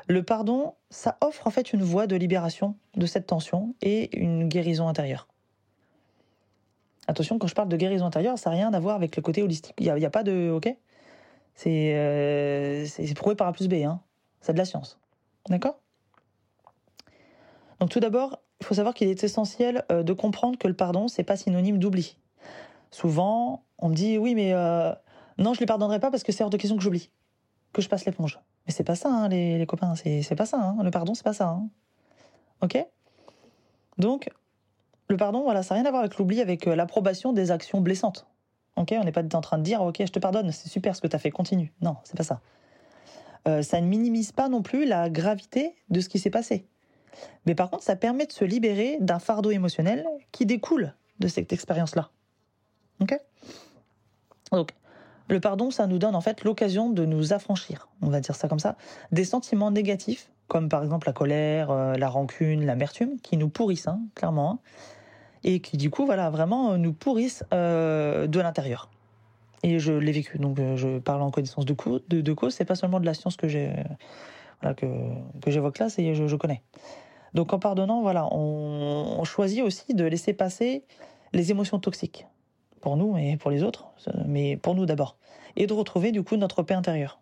Le 0.08 0.22
pardon, 0.22 0.74
ça 0.90 1.16
offre 1.20 1.46
en 1.46 1.50
fait 1.50 1.72
une 1.72 1.82
voie 1.82 2.06
de 2.06 2.16
libération 2.16 2.76
de 2.94 3.06
cette 3.06 3.26
tension 3.26 3.74
et 3.80 4.16
une 4.18 4.48
guérison 4.48 4.88
intérieure. 4.88 5.28
Attention, 7.08 7.38
quand 7.38 7.46
je 7.46 7.54
parle 7.54 7.68
de 7.68 7.76
guérison 7.76 8.06
intérieure, 8.06 8.38
ça 8.38 8.50
n'a 8.50 8.56
rien 8.56 8.72
à 8.72 8.80
voir 8.80 8.96
avec 8.96 9.16
le 9.16 9.22
côté 9.22 9.42
holistique. 9.42 9.74
Il 9.78 9.92
n'y 9.92 10.04
a, 10.04 10.10
pas 10.10 10.22
de. 10.22 10.50
Ok? 10.50 10.74
C'est 11.54 13.14
prouvé 13.16 13.34
par 13.34 13.48
A 13.48 13.52
plus 13.52 13.68
B. 13.68 13.74
Hein. 13.74 14.00
C'est 14.40 14.52
de 14.52 14.58
la 14.58 14.64
science. 14.64 14.98
D'accord? 15.48 15.80
Donc 17.80 17.90
tout 17.90 18.00
d'abord, 18.00 18.38
il 18.62 18.64
faut 18.64 18.74
savoir 18.74 18.94
qu'il 18.94 19.08
est 19.08 19.24
essentiel 19.24 19.84
euh, 19.90 20.04
de 20.04 20.12
comprendre 20.12 20.56
que 20.56 20.68
le 20.68 20.74
pardon, 20.74 21.08
c'est 21.08 21.24
pas 21.24 21.36
synonyme 21.36 21.78
d'oubli. 21.78 22.16
Souvent, 22.92 23.64
on 23.78 23.88
me 23.88 23.94
dit 23.94 24.18
oui, 24.18 24.36
mais 24.36 24.52
euh, 24.52 24.92
non, 25.36 25.52
je 25.52 25.58
lui 25.58 25.66
pardonnerai 25.66 25.98
pas 25.98 26.12
parce 26.12 26.22
que 26.22 26.30
c'est 26.30 26.44
hors 26.44 26.50
de 26.50 26.56
question 26.56 26.76
que 26.76 26.82
j'oublie, 26.82 27.10
que 27.72 27.82
je 27.82 27.88
passe 27.88 28.04
l'éponge. 28.04 28.38
Mais 28.64 28.72
c'est 28.72 28.84
pas 28.84 28.94
ça, 28.94 29.08
hein, 29.08 29.28
les, 29.28 29.66
copains, 29.66 29.96
c'est 29.96 30.36
pas 30.36 30.46
ça. 30.46 30.58
Hein. 30.60 30.76
Le 30.80 30.92
pardon, 30.92 31.14
c'est 31.14 31.24
pas 31.24 31.32
ça. 31.32 31.48
Hein. 31.48 31.68
Ok? 32.60 32.86
Donc, 33.98 34.30
le 35.08 35.16
pardon, 35.16 35.42
voilà, 35.42 35.64
ça 35.64 35.74
n'a 35.74 35.80
rien 35.80 35.88
à 35.88 35.90
voir 35.90 36.04
avec 36.04 36.16
l'oubli, 36.16 36.40
avec 36.40 36.68
euh, 36.68 36.76
l'approbation 36.76 37.32
des 37.32 37.50
actions 37.50 37.80
blessantes. 37.80 38.28
Ok? 38.76 38.94
On 38.96 39.02
n'est 39.02 39.10
pas 39.10 39.24
en 39.34 39.40
train 39.40 39.58
de 39.58 39.64
dire, 39.64 39.82
ok, 39.82 39.96
je 39.98 40.12
te 40.12 40.20
pardonne, 40.20 40.52
c'est 40.52 40.68
super 40.68 40.94
ce 40.94 41.00
que 41.00 41.08
tu 41.08 41.16
as 41.16 41.18
fait, 41.18 41.32
continue. 41.32 41.72
Non, 41.80 41.96
c'est 42.04 42.16
pas 42.16 42.22
ça. 42.22 42.40
ça 43.44 43.80
ne 43.80 43.86
minimise 43.88 44.30
pas 44.30 44.48
non 44.48 44.62
plus 44.62 44.86
la 44.86 45.10
gravité 45.10 45.74
de 45.90 46.00
ce 46.00 46.08
qui 46.08 46.20
s'est 46.20 46.30
passé. 46.30 46.68
Mais 47.46 47.54
par 47.54 47.70
contre, 47.70 47.82
ça 47.82 47.96
permet 47.96 48.26
de 48.26 48.32
se 48.32 48.44
libérer 48.44 48.98
d'un 49.00 49.18
fardeau 49.18 49.50
émotionnel 49.50 50.06
qui 50.32 50.46
découle 50.46 50.94
de 51.18 51.28
cette 51.28 51.52
expérience-là. 51.52 52.10
Ok? 53.00 53.18
Donc, 54.52 54.72
le 55.28 55.40
pardon, 55.40 55.70
ça 55.70 55.86
nous 55.86 55.98
donne 55.98 56.14
en 56.14 56.20
fait 56.20 56.44
l'occasion 56.44 56.90
de 56.90 57.04
nous 57.04 57.32
affranchir, 57.32 57.88
on 58.02 58.08
va 58.08 58.20
dire 58.20 58.34
ça 58.34 58.48
comme 58.48 58.58
ça, 58.58 58.76
des 59.12 59.24
sentiments 59.24 59.70
négatifs, 59.70 60.30
comme 60.48 60.68
par 60.68 60.82
exemple 60.82 61.06
la 61.06 61.12
colère, 61.12 61.70
euh, 61.70 61.94
la 61.94 62.08
rancune, 62.08 62.66
l'amertume, 62.66 63.18
qui 63.20 63.36
nous 63.36 63.48
pourrissent, 63.48 63.88
hein, 63.88 64.00
clairement, 64.14 64.52
hein, 64.52 64.58
et 65.44 65.60
qui 65.60 65.76
du 65.76 65.90
coup, 65.90 66.04
voilà, 66.04 66.28
vraiment 66.30 66.72
euh, 66.72 66.76
nous 66.76 66.92
pourrissent 66.92 67.44
euh, 67.54 68.26
de 68.26 68.40
l'intérieur. 68.40 68.90
Et 69.62 69.78
je 69.78 69.92
l'ai 69.92 70.12
vécu, 70.12 70.38
donc 70.38 70.58
je 70.58 70.98
parle 70.98 71.22
en 71.22 71.30
connaissance 71.30 71.64
de, 71.64 71.72
cause, 71.72 72.02
de, 72.08 72.20
de 72.20 72.34
c'est 72.50 72.64
pas 72.64 72.74
seulement 72.74 72.98
de 72.98 73.06
la 73.06 73.14
science 73.14 73.36
que 73.36 73.46
j'ai 73.46 73.72
que, 74.74 74.86
que 75.40 75.50
j'évoque 75.50 75.78
là, 75.78 75.88
c'est 75.88 76.14
je, 76.14 76.26
je, 76.26 76.36
connais. 76.36 76.62
Donc 77.34 77.52
en 77.52 77.58
pardonnant, 77.58 78.02
voilà, 78.02 78.26
on, 78.32 79.22
choisit 79.24 79.62
aussi 79.62 79.94
de 79.94 80.04
laisser 80.04 80.32
passer 80.32 80.84
les 81.32 81.50
émotions 81.50 81.78
toxiques 81.78 82.26
pour 82.80 82.96
nous 82.96 83.16
et 83.16 83.36
pour 83.36 83.50
les 83.50 83.62
autres, 83.62 83.86
mais 84.26 84.56
pour 84.56 84.74
nous 84.74 84.86
d'abord, 84.86 85.16
et 85.56 85.66
de 85.66 85.72
retrouver 85.72 86.12
du 86.12 86.22
coup 86.22 86.36
notre 86.36 86.62
paix 86.62 86.74
intérieure. 86.74 87.20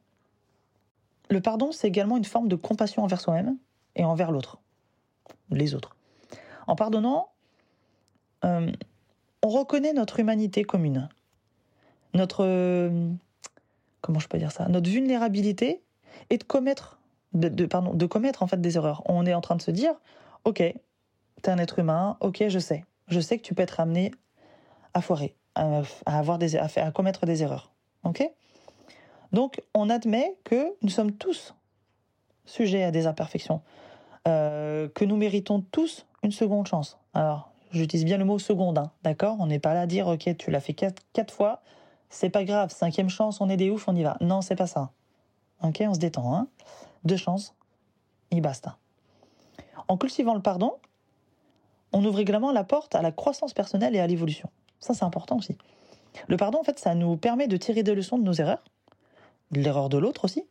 Le 1.28 1.40
pardon, 1.40 1.70
c'est 1.70 1.86
également 1.86 2.16
une 2.16 2.24
forme 2.24 2.48
de 2.48 2.56
compassion 2.56 3.04
envers 3.04 3.20
soi-même 3.20 3.56
et 3.94 4.04
envers 4.04 4.32
l'autre, 4.32 4.58
les 5.50 5.74
autres. 5.74 5.96
En 6.66 6.76
pardonnant, 6.76 7.28
euh, 8.44 8.72
on 9.42 9.48
reconnaît 9.48 9.92
notre 9.92 10.18
humanité 10.18 10.64
commune, 10.64 11.08
notre 12.14 12.44
comment 14.00 14.18
je 14.18 14.28
peux 14.28 14.38
dire 14.38 14.52
ça, 14.52 14.68
notre 14.68 14.90
vulnérabilité 14.90 15.82
et 16.30 16.38
de 16.38 16.44
commettre 16.44 16.99
de, 17.32 17.66
pardon, 17.66 17.94
de 17.94 18.06
commettre 18.06 18.42
en 18.42 18.46
fait 18.46 18.60
des 18.60 18.76
erreurs. 18.76 19.02
On 19.06 19.26
est 19.26 19.34
en 19.34 19.40
train 19.40 19.56
de 19.56 19.62
se 19.62 19.70
dire, 19.70 19.92
ok, 20.44 20.62
t'es 21.42 21.50
un 21.50 21.58
être 21.58 21.78
humain, 21.78 22.16
ok, 22.20 22.44
je 22.48 22.58
sais, 22.58 22.84
je 23.08 23.20
sais 23.20 23.38
que 23.38 23.42
tu 23.42 23.54
peux 23.54 23.62
être 23.62 23.80
amené 23.80 24.12
à 24.94 25.00
foirer, 25.00 25.34
à, 25.54 25.82
avoir 26.06 26.38
des, 26.38 26.56
à, 26.56 26.68
à 26.76 26.90
commettre 26.90 27.26
des 27.26 27.42
erreurs, 27.42 27.72
ok? 28.04 28.28
Donc 29.32 29.62
on 29.74 29.90
admet 29.90 30.36
que 30.44 30.74
nous 30.82 30.88
sommes 30.88 31.12
tous 31.12 31.54
sujets 32.44 32.82
à 32.82 32.90
des 32.90 33.06
imperfections, 33.06 33.60
euh, 34.26 34.88
que 34.88 35.04
nous 35.04 35.16
méritons 35.16 35.64
tous 35.70 36.06
une 36.22 36.32
seconde 36.32 36.66
chance. 36.66 36.98
Alors 37.14 37.52
j'utilise 37.70 38.04
bien 38.04 38.18
le 38.18 38.24
mot 38.24 38.40
seconde, 38.40 38.78
hein, 38.78 38.90
d'accord? 39.04 39.36
On 39.38 39.46
n'est 39.46 39.60
pas 39.60 39.74
là 39.74 39.82
à 39.82 39.86
dire, 39.86 40.08
ok, 40.08 40.36
tu 40.36 40.50
l'as 40.50 40.60
fait 40.60 40.74
quatre, 40.74 41.02
quatre 41.12 41.32
fois, 41.32 41.62
c'est 42.08 42.30
pas 42.30 42.44
grave, 42.44 42.70
cinquième 42.70 43.08
chance, 43.08 43.40
on 43.40 43.48
est 43.48 43.56
des 43.56 43.70
oufs, 43.70 43.86
on 43.86 43.94
y 43.94 44.02
va. 44.02 44.16
Non, 44.20 44.40
c'est 44.40 44.56
pas 44.56 44.66
ça. 44.66 44.90
Ok, 45.62 45.82
on 45.86 45.94
se 45.94 46.00
détend. 46.00 46.34
Hein 46.34 46.48
deux 47.04 47.16
chances, 47.16 47.54
et 48.30 48.40
basta. 48.40 48.78
En 49.88 49.96
cultivant 49.96 50.34
le 50.34 50.42
pardon, 50.42 50.74
on 51.92 52.04
ouvre 52.04 52.20
également 52.20 52.52
la 52.52 52.64
porte 52.64 52.94
à 52.94 53.02
la 53.02 53.12
croissance 53.12 53.52
personnelle 53.52 53.96
et 53.96 54.00
à 54.00 54.06
l'évolution. 54.06 54.48
Ça, 54.78 54.94
c'est 54.94 55.04
important 55.04 55.36
aussi. 55.36 55.56
Le 56.28 56.36
pardon, 56.36 56.60
en 56.60 56.64
fait, 56.64 56.78
ça 56.78 56.94
nous 56.94 57.16
permet 57.16 57.48
de 57.48 57.56
tirer 57.56 57.82
des 57.82 57.94
leçons 57.94 58.18
de 58.18 58.22
nos 58.22 58.32
erreurs, 58.32 58.62
de 59.50 59.60
l'erreur 59.60 59.88
de 59.88 59.98
l'autre 59.98 60.24
aussi, 60.24 60.44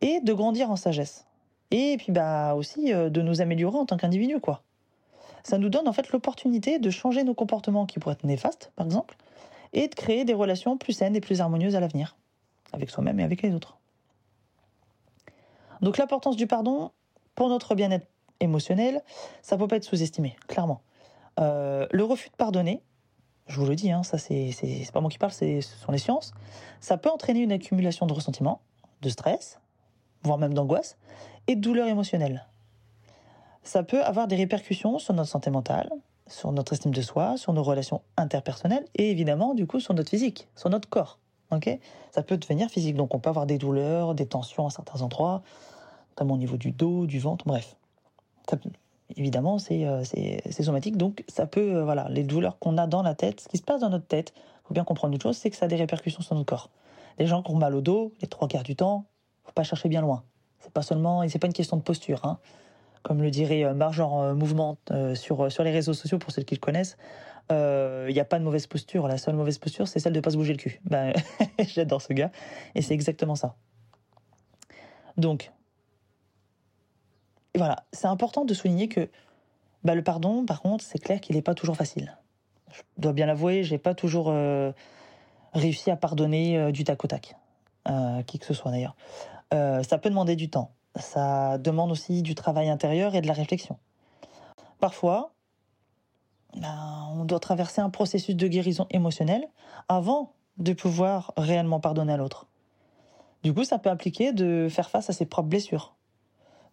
et 0.00 0.20
de 0.20 0.32
grandir 0.32 0.70
en 0.70 0.76
sagesse. 0.76 1.26
Et 1.70 1.96
puis, 1.98 2.12
bah, 2.12 2.54
aussi, 2.54 2.92
euh, 2.92 3.10
de 3.10 3.22
nous 3.22 3.40
améliorer 3.40 3.78
en 3.78 3.86
tant 3.86 3.96
qu'individu, 3.96 4.40
quoi. 4.40 4.62
Ça 5.42 5.58
nous 5.58 5.68
donne, 5.68 5.88
en 5.88 5.92
fait, 5.92 6.10
l'opportunité 6.10 6.78
de 6.78 6.90
changer 6.90 7.22
nos 7.24 7.34
comportements 7.34 7.86
qui 7.86 7.98
pourraient 7.98 8.14
être 8.14 8.24
néfastes, 8.24 8.72
par 8.76 8.86
exemple, 8.86 9.16
et 9.72 9.88
de 9.88 9.94
créer 9.94 10.24
des 10.24 10.34
relations 10.34 10.78
plus 10.78 10.92
saines 10.92 11.16
et 11.16 11.20
plus 11.20 11.40
harmonieuses 11.40 11.76
à 11.76 11.80
l'avenir, 11.80 12.16
avec 12.72 12.90
soi-même 12.90 13.20
et 13.20 13.24
avec 13.24 13.42
les 13.42 13.54
autres. 13.54 13.78
Donc 15.84 15.98
l'importance 15.98 16.36
du 16.36 16.46
pardon 16.46 16.92
pour 17.34 17.50
notre 17.50 17.74
bien-être 17.74 18.06
émotionnel, 18.40 19.02
ça 19.42 19.56
ne 19.56 19.60
peut 19.60 19.68
pas 19.68 19.76
être 19.76 19.84
sous-estimé, 19.84 20.34
clairement. 20.48 20.80
Euh, 21.38 21.86
le 21.90 22.04
refus 22.04 22.30
de 22.30 22.36
pardonner, 22.36 22.82
je 23.48 23.60
vous 23.60 23.66
le 23.66 23.76
dis, 23.76 23.92
hein, 23.92 24.02
ça 24.02 24.16
c'est 24.16 24.50
pas 24.94 25.02
moi 25.02 25.10
qui 25.10 25.18
parle, 25.18 25.32
ce 25.32 25.60
sont 25.60 25.92
les 25.92 25.98
sciences, 25.98 26.32
ça 26.80 26.96
peut 26.96 27.10
entraîner 27.10 27.40
une 27.40 27.52
accumulation 27.52 28.06
de 28.06 28.14
ressentiment, 28.14 28.62
de 29.02 29.10
stress, 29.10 29.60
voire 30.22 30.38
même 30.38 30.54
d'angoisse, 30.54 30.96
et 31.48 31.54
de 31.54 31.60
douleur 31.60 31.86
émotionnelle. 31.86 32.46
Ça 33.62 33.82
peut 33.82 34.02
avoir 34.02 34.26
des 34.26 34.36
répercussions 34.36 34.98
sur 34.98 35.12
notre 35.12 35.28
santé 35.28 35.50
mentale, 35.50 35.90
sur 36.28 36.50
notre 36.52 36.72
estime 36.72 36.94
de 36.94 37.02
soi, 37.02 37.36
sur 37.36 37.52
nos 37.52 37.62
relations 37.62 38.00
interpersonnelles, 38.16 38.86
et 38.94 39.10
évidemment, 39.10 39.52
du 39.52 39.66
coup, 39.66 39.80
sur 39.80 39.92
notre 39.92 40.08
physique, 40.08 40.48
sur 40.56 40.70
notre 40.70 40.88
corps. 40.88 41.18
ça 42.10 42.22
peut 42.22 42.38
devenir 42.38 42.70
physique, 42.70 42.96
donc 42.96 43.14
on 43.14 43.18
peut 43.18 43.28
avoir 43.28 43.44
des 43.44 43.58
douleurs, 43.58 44.14
des 44.14 44.26
tensions 44.26 44.66
à 44.66 44.70
certains 44.70 45.02
endroits, 45.02 45.42
notamment 46.14 46.34
au 46.34 46.38
niveau 46.38 46.56
du 46.56 46.70
dos, 46.70 47.06
du 47.06 47.18
ventre, 47.18 47.44
bref. 47.46 47.76
évidemment, 49.16 49.58
euh, 49.70 50.04
c'est 50.04 50.62
somatique, 50.62 50.96
donc 50.96 51.24
ça 51.28 51.46
peut, 51.46 51.76
euh, 51.76 51.84
voilà, 51.84 52.08
les 52.08 52.22
douleurs 52.22 52.58
qu'on 52.58 52.78
a 52.78 52.86
dans 52.86 53.02
la 53.02 53.14
tête, 53.14 53.40
ce 53.40 53.48
qui 53.48 53.58
se 53.58 53.62
passe 53.62 53.80
dans 53.80 53.90
notre 53.90 54.06
tête, 54.06 54.32
il 54.36 54.68
faut 54.68 54.74
bien 54.74 54.84
comprendre 54.84 55.14
une 55.14 55.20
chose, 55.20 55.36
c'est 55.36 55.50
que 55.50 55.56
ça 55.56 55.64
a 55.64 55.68
des 55.68 55.76
répercussions 55.76 56.22
sur 56.22 56.36
notre 56.36 56.46
corps. 56.46 56.70
Les 57.18 57.26
gens 57.26 57.42
qui 57.42 57.50
ont 57.50 57.56
mal 57.56 57.74
au 57.74 57.80
dos, 57.80 58.12
les 58.22 58.28
trois 58.28 58.46
quarts 58.46 58.62
du 58.62 58.76
temps, 58.76 59.06
faut 59.44 59.52
pas 59.52 59.64
chercher 59.64 59.88
bien 59.88 60.00
loin. 60.00 60.22
C'est 60.60 60.72
pas 60.72 60.82
seulement, 60.82 61.22
et 61.24 61.28
c'est 61.28 61.40
pas 61.40 61.48
une 61.48 61.52
question 61.52 61.76
de 61.76 61.82
posture, 61.82 62.24
hein. 62.24 62.38
Comme 63.02 63.20
le 63.20 63.30
dirait 63.30 63.64
euh, 63.64 63.74
Marge 63.74 64.00
en 64.00 64.34
mouvement 64.34 64.78
sur, 65.14 65.52
sur 65.52 65.62
les 65.62 65.72
réseaux 65.72 65.92
sociaux, 65.92 66.18
pour 66.18 66.30
ceux 66.30 66.42
qui 66.42 66.54
le 66.54 66.60
connaissent, 66.60 66.96
il 67.50 68.12
n'y 68.12 68.20
a 68.20 68.24
pas 68.24 68.38
de 68.38 68.44
mauvaise 68.44 68.66
posture. 68.66 69.08
La 69.08 69.18
seule 69.18 69.34
mauvaise 69.34 69.58
posture, 69.58 69.88
c'est 69.88 69.98
celle 69.98 70.14
de 70.14 70.20
pas 70.20 70.30
se 70.30 70.36
bouger 70.36 70.52
le 70.52 70.58
cul. 70.58 70.80
Ben, 70.84 71.12
j'adore 71.58 72.00
ce 72.00 72.14
gars. 72.14 72.30
Et 72.74 72.80
c'est 72.80 72.94
exactement 72.94 73.34
ça. 73.34 73.56
Donc, 75.18 75.52
voilà, 77.58 77.84
c'est 77.92 78.06
important 78.06 78.44
de 78.44 78.54
souligner 78.54 78.88
que 78.88 79.08
bah, 79.84 79.94
le 79.94 80.02
pardon, 80.02 80.44
par 80.44 80.60
contre, 80.62 80.84
c'est 80.84 80.98
clair 80.98 81.20
qu'il 81.20 81.36
n'est 81.36 81.42
pas 81.42 81.54
toujours 81.54 81.76
facile. 81.76 82.16
Je 82.72 82.82
dois 82.98 83.12
bien 83.12 83.26
l'avouer, 83.26 83.62
j'ai 83.62 83.78
pas 83.78 83.94
toujours 83.94 84.26
euh, 84.28 84.72
réussi 85.52 85.90
à 85.90 85.96
pardonner 85.96 86.58
euh, 86.58 86.72
du 86.72 86.84
tac 86.84 87.04
au 87.04 87.06
tac, 87.08 87.36
euh, 87.88 88.22
qui 88.22 88.38
que 88.38 88.46
ce 88.46 88.54
soit 88.54 88.70
d'ailleurs. 88.70 88.96
ça 89.52 89.98
peut 89.98 90.10
demander 90.10 90.36
du 90.36 90.50
temps. 90.50 90.72
Ça 90.96 91.58
demande 91.58 91.90
aussi 91.90 92.22
du 92.22 92.34
travail 92.34 92.68
intérieur 92.70 93.14
et 93.14 93.20
de 93.20 93.26
la 93.26 93.32
réflexion. 93.32 93.78
Parfois, 94.78 95.32
ben, 96.56 97.08
on 97.12 97.24
doit 97.24 97.40
traverser 97.40 97.80
un 97.80 97.90
processus 97.90 98.36
de 98.36 98.46
guérison 98.46 98.86
émotionnelle 98.90 99.48
avant 99.88 100.32
de 100.58 100.72
pouvoir 100.72 101.32
réellement 101.36 101.80
pardonner 101.80 102.12
à 102.12 102.16
l'autre. 102.16 102.46
Du 103.42 103.52
coup, 103.52 103.64
ça 103.64 103.78
peut 103.78 103.90
impliquer 103.90 104.32
de 104.32 104.68
faire 104.70 104.88
face 104.88 105.10
à 105.10 105.12
ses 105.12 105.26
propres 105.26 105.48
blessures, 105.48 105.94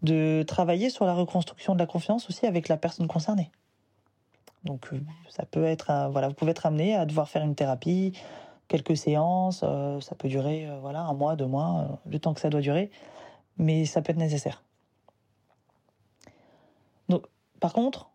de 0.01 0.43
travailler 0.47 0.89
sur 0.89 1.05
la 1.05 1.13
reconstruction 1.13 1.73
de 1.73 1.79
la 1.79 1.85
confiance 1.85 2.29
aussi 2.29 2.45
avec 2.45 2.67
la 2.67 2.77
personne 2.77 3.07
concernée. 3.07 3.51
Donc 4.63 4.89
euh, 4.93 4.99
ça 5.29 5.45
peut 5.45 5.63
être, 5.63 5.89
euh, 5.89 6.07
voilà, 6.09 6.27
vous 6.27 6.33
pouvez 6.33 6.51
être 6.51 6.65
amené 6.65 6.95
à 6.95 7.05
devoir 7.05 7.29
faire 7.29 7.43
une 7.43 7.55
thérapie, 7.55 8.13
quelques 8.67 8.97
séances, 8.97 9.61
euh, 9.63 9.99
ça 10.01 10.15
peut 10.15 10.27
durer, 10.27 10.67
voilà, 10.81 11.01
un 11.01 11.13
mois, 11.13 11.35
deux 11.35 11.47
mois, 11.47 11.99
le 12.05 12.19
temps 12.19 12.33
que 12.33 12.39
ça 12.39 12.49
doit 12.49 12.61
durer, 12.61 12.91
mais 13.57 13.85
ça 13.85 14.01
peut 14.01 14.11
être 14.11 14.17
nécessaire. 14.17 14.63
Donc, 17.09 17.25
par 17.59 17.73
contre, 17.73 18.09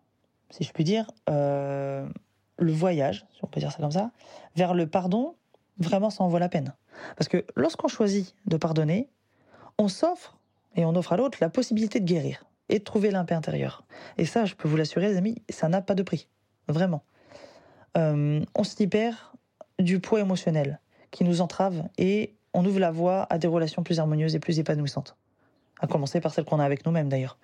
si 0.51 0.65
je 0.65 0.73
puis 0.73 0.85
dire, 0.85 1.07
le 1.27 2.73
voyage, 2.73 3.27
si 3.35 3.45
on 3.45 3.49
peut 3.49 3.61
dire 3.61 3.71
ça 3.71 3.79
comme 3.79 3.93
ça, 3.93 4.11
vers 4.55 4.73
le 4.73 4.87
pardon, 4.87 5.35
vraiment, 5.79 6.09
ça 6.09 6.25
en 6.25 6.29
vaut 6.29 6.39
la 6.39 6.49
peine. 6.49 6.75
Parce 7.17 7.29
que 7.29 7.45
lorsqu'on 7.55 7.89
choisit 7.89 8.35
de 8.47 8.57
pardonner, 8.57 9.11
on 9.79 9.89
s'offre 9.89 10.36
et 10.77 10.85
on 10.85 10.95
offre 10.95 11.13
à 11.13 11.17
l'autre 11.17 11.39
la 11.41 11.49
possibilité 11.49 12.01
de 12.01 12.05
guérir 12.05 12.45
et 12.69 12.79
de 12.79 12.85
trouver 12.85 13.11
la 13.11 13.25
paix 13.25 13.35
intérieure. 13.35 13.85
Et 14.19 14.25
ça, 14.25 14.45
je 14.45 14.55
peux 14.55 14.69
vous 14.69 14.77
l'assurer, 14.77 15.09
les 15.09 15.17
amis, 15.17 15.43
ça 15.49 15.69
n'a 15.69 15.83
pas 15.83 15.95
de 15.95 16.03
prix. 16.03 16.29
Vraiment. 16.69 17.03
Euh, 17.97 18.45
on 18.55 18.65
se 18.65 18.77
libère 18.79 19.35
du 19.79 20.01
poids 20.01 20.21
émotionnel 20.21 20.81
qui 21.11 21.25
nous 21.25 21.41
entrave 21.41 21.85
et 21.97 22.35
on 22.53 22.65
ouvre 22.65 22.81
la 22.81 22.91
voie 22.91 23.27
à 23.31 23.39
des 23.39 23.47
relations 23.47 23.83
plus 23.83 24.01
harmonieuses 24.01 24.35
et 24.35 24.41
plus 24.41 24.59
épanouissantes. 24.59 25.17
À 25.81 25.87
commencer 25.87 26.21
par 26.21 26.33
celles 26.33 26.45
qu'on 26.45 26.59
a 26.59 26.65
avec 26.65 26.85
nous-mêmes 26.87 27.09
d'ailleurs. 27.09 27.39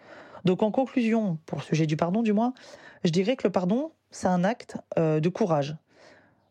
Donc 0.44 0.62
en 0.62 0.70
conclusion, 0.70 1.38
pour 1.46 1.58
le 1.58 1.64
sujet 1.64 1.86
du 1.86 1.96
pardon 1.96 2.22
du 2.22 2.32
moins, 2.32 2.52
je 3.04 3.10
dirais 3.10 3.36
que 3.36 3.46
le 3.46 3.52
pardon, 3.52 3.92
c'est 4.10 4.26
un 4.26 4.42
acte 4.44 4.76
euh, 4.98 5.20
de 5.20 5.28
courage. 5.28 5.76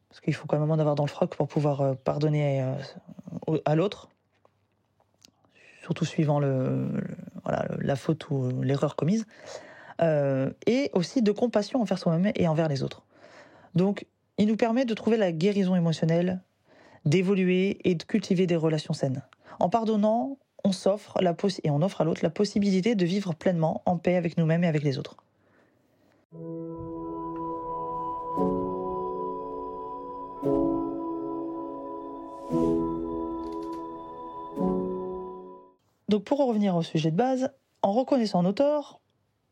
Parce 0.10 0.22
qu'il 0.22 0.34
faut 0.34 0.48
quand 0.48 0.60
même 0.60 0.72
en 0.72 0.80
avoir 0.80 0.96
dans 0.96 1.06
le 1.06 1.10
froc 1.10 1.36
pour 1.36 1.48
pouvoir 1.48 1.82
euh, 1.82 1.94
pardonner 1.94 2.66
à 3.66 3.76
l'autre, 3.76 4.11
surtout 5.92 6.06
suivant 6.06 6.40
le, 6.40 6.88
voilà, 7.44 7.68
la 7.80 7.98
faute 7.98 8.30
ou 8.30 8.62
l'erreur 8.62 8.96
commise, 8.96 9.26
euh, 10.02 10.50
et 10.66 10.90
aussi 10.94 11.22
de 11.22 11.34
compassion 11.34 11.82
envers 11.82 12.00
soi-même 12.00 12.32
et 12.36 12.48
envers 12.48 12.70
les 12.70 12.82
autres. 12.82 13.04
Donc, 13.76 14.06
il 14.38 14.48
nous 14.48 14.56
permet 14.56 14.86
de 14.86 14.94
trouver 14.94 15.18
la 15.18 15.34
guérison 15.34 15.76
émotionnelle, 15.76 16.40
d'évoluer 17.04 17.80
et 17.84 17.96
de 17.96 18.04
cultiver 18.04 18.48
des 18.48 18.56
relations 18.56 18.94
saines. 18.94 19.22
En 19.60 19.68
pardonnant, 19.68 20.38
on 20.64 20.72
s'offre 20.72 21.22
la 21.22 21.36
et 21.66 21.70
on 21.70 21.82
offre 21.82 22.00
à 22.00 22.06
l'autre 22.06 22.22
la 22.24 22.30
possibilité 22.30 22.96
de 22.96 23.06
vivre 23.06 23.34
pleinement 23.34 23.82
en 23.86 23.98
paix 23.98 24.16
avec 24.16 24.38
nous-mêmes 24.38 24.64
et 24.64 24.68
avec 24.68 24.84
les 24.84 24.98
autres. 24.98 25.18
Donc 36.12 36.26
pour 36.26 36.46
revenir 36.46 36.76
au 36.76 36.82
sujet 36.82 37.10
de 37.10 37.16
base, 37.16 37.54
en 37.82 37.94
reconnaissant 37.94 38.44
nos 38.44 38.52
torts, 38.52 39.00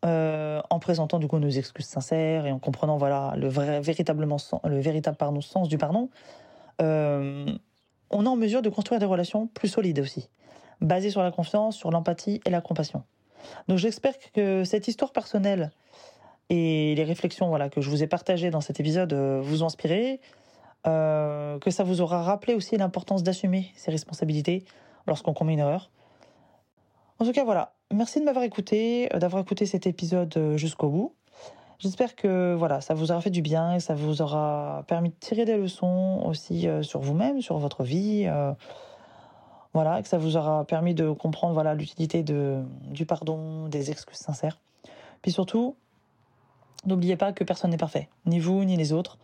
euh, 0.03 0.61
en 0.69 0.79
présentant 0.79 1.17
du 1.17 1.25
coup 1.29 1.39
nos 1.39 1.47
excuses 1.47 1.85
sincères 1.85 2.45
et 2.45 2.51
en 2.51 2.59
comprenant 2.59 2.97
voilà 2.97 3.33
le 3.37 3.47
vrai, 3.47 3.79
véritablement 3.79 4.35
le 4.65 4.77
véritable 4.81 5.15
pardon, 5.15 5.39
sens 5.39 5.69
du 5.69 5.77
pardon, 5.77 6.09
euh, 6.81 7.45
on 8.09 8.25
est 8.25 8.27
en 8.27 8.35
mesure 8.35 8.61
de 8.61 8.67
construire 8.67 8.99
des 8.99 9.05
relations 9.05 9.47
plus 9.47 9.69
solides 9.69 9.99
aussi, 9.99 10.29
basées 10.81 11.11
sur 11.11 11.23
la 11.23 11.31
confiance, 11.31 11.77
sur 11.77 11.91
l'empathie 11.91 12.41
et 12.45 12.49
la 12.49 12.59
compassion. 12.59 13.03
Donc 13.69 13.77
j'espère 13.77 14.15
que 14.33 14.65
cette 14.65 14.89
histoire 14.89 15.13
personnelle 15.13 15.71
et 16.49 16.93
les 16.93 17.03
réflexions 17.05 17.47
voilà 17.47 17.69
que 17.69 17.79
je 17.79 17.89
vous 17.89 18.03
ai 18.03 18.07
partagées 18.07 18.49
dans 18.49 18.59
cet 18.59 18.81
épisode 18.81 19.13
euh, 19.13 19.39
vous 19.41 19.63
ont 19.63 19.67
inspiré, 19.67 20.19
que 20.83 21.71
ça 21.71 21.83
vous 21.85 22.01
aura 22.01 22.21
rappelé 22.21 22.53
aussi 22.53 22.75
l'importance 22.75 23.23
d'assumer 23.23 23.71
ses 23.75 23.91
responsabilités 23.91 24.65
lorsqu'on 25.07 25.33
commet 25.33 25.53
une 25.53 25.59
erreur 25.59 25.89
en 27.19 27.25
tout 27.25 27.33
cas, 27.33 27.43
voilà. 27.43 27.73
Merci 27.93 28.19
de 28.19 28.25
m'avoir 28.25 28.45
écouté, 28.45 29.13
euh, 29.13 29.19
d'avoir 29.19 29.41
écouté 29.41 29.65
cet 29.65 29.87
épisode 29.87 30.35
euh, 30.37 30.57
jusqu'au 30.57 30.89
bout. 30.89 31.15
J'espère 31.79 32.15
que 32.15 32.53
voilà, 32.53 32.81
ça 32.81 32.93
vous 32.93 33.11
aura 33.11 33.21
fait 33.21 33.29
du 33.29 33.41
bien 33.41 33.75
et 33.75 33.79
ça 33.79 33.93
vous 33.93 34.21
aura 34.21 34.83
permis 34.87 35.09
de 35.09 35.15
tirer 35.15 35.45
des 35.45 35.57
leçons 35.57 36.21
aussi 36.25 36.67
euh, 36.67 36.81
sur 36.81 36.99
vous-même, 36.99 37.41
sur 37.41 37.57
votre 37.57 37.83
vie. 37.83 38.27
voilà, 39.73 40.01
que 40.01 40.07
ça 40.07 40.17
vous 40.17 40.37
aura 40.37 40.65
permis 40.65 40.93
de 40.93 41.11
comprendre 41.11 41.53
voilà 41.53 41.73
l'utilité 41.73 42.23
de, 42.23 42.63
du 42.87 43.05
pardon, 43.05 43.67
des 43.67 43.91
excuses 43.91 44.17
sincères. 44.17 44.59
Puis 45.21 45.31
surtout, 45.31 45.75
n'oubliez 46.85 47.17
pas 47.17 47.33
que 47.33 47.43
personne 47.43 47.71
n'est 47.71 47.77
parfait, 47.77 48.09
ni 48.25 48.39
vous 48.39 48.63
ni 48.65 48.77
les 48.77 48.93
autres. 48.93 49.17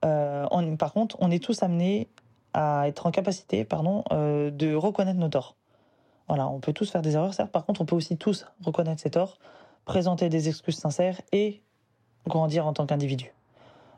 par 0.00 0.92
contre, 0.92 1.16
on 1.20 1.30
est 1.30 1.42
tous 1.42 1.62
amenés 1.62 2.08
à 2.52 2.88
être 2.88 3.06
en 3.06 3.10
capacité, 3.10 3.64
pardon, 3.64 4.04
de 4.10 4.74
reconnaître 4.74 5.18
nos 5.18 5.28
torts. 5.28 5.56
Voilà, 6.32 6.48
on 6.48 6.60
peut 6.60 6.72
tous 6.72 6.90
faire 6.90 7.02
des 7.02 7.12
erreurs, 7.12 7.34
certes. 7.34 7.52
Par 7.52 7.66
contre, 7.66 7.82
on 7.82 7.84
peut 7.84 7.94
aussi 7.94 8.16
tous 8.16 8.46
reconnaître 8.62 9.02
ses 9.02 9.10
torts, 9.10 9.36
présenter 9.84 10.30
des 10.30 10.48
excuses 10.48 10.78
sincères 10.78 11.20
et 11.30 11.60
grandir 12.26 12.66
en 12.66 12.72
tant 12.72 12.86
qu'individu. 12.86 13.34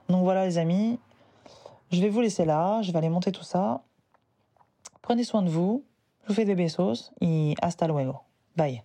Donc 0.08 0.24
voilà, 0.24 0.44
les 0.44 0.58
amis, 0.58 0.98
je 1.92 2.00
vais 2.00 2.08
vous 2.08 2.20
laisser 2.20 2.44
là. 2.44 2.82
Je 2.82 2.90
vais 2.90 2.98
aller 2.98 3.08
monter 3.08 3.30
tout 3.30 3.44
ça. 3.44 3.84
Prenez 5.00 5.22
soin 5.22 5.42
de 5.42 5.48
vous. 5.48 5.84
Je 6.24 6.30
vous 6.30 6.34
fais 6.34 6.44
des 6.44 6.56
besos 6.56 7.12
et 7.20 7.54
hasta 7.62 7.86
luego. 7.86 8.16
Bye. 8.56 8.82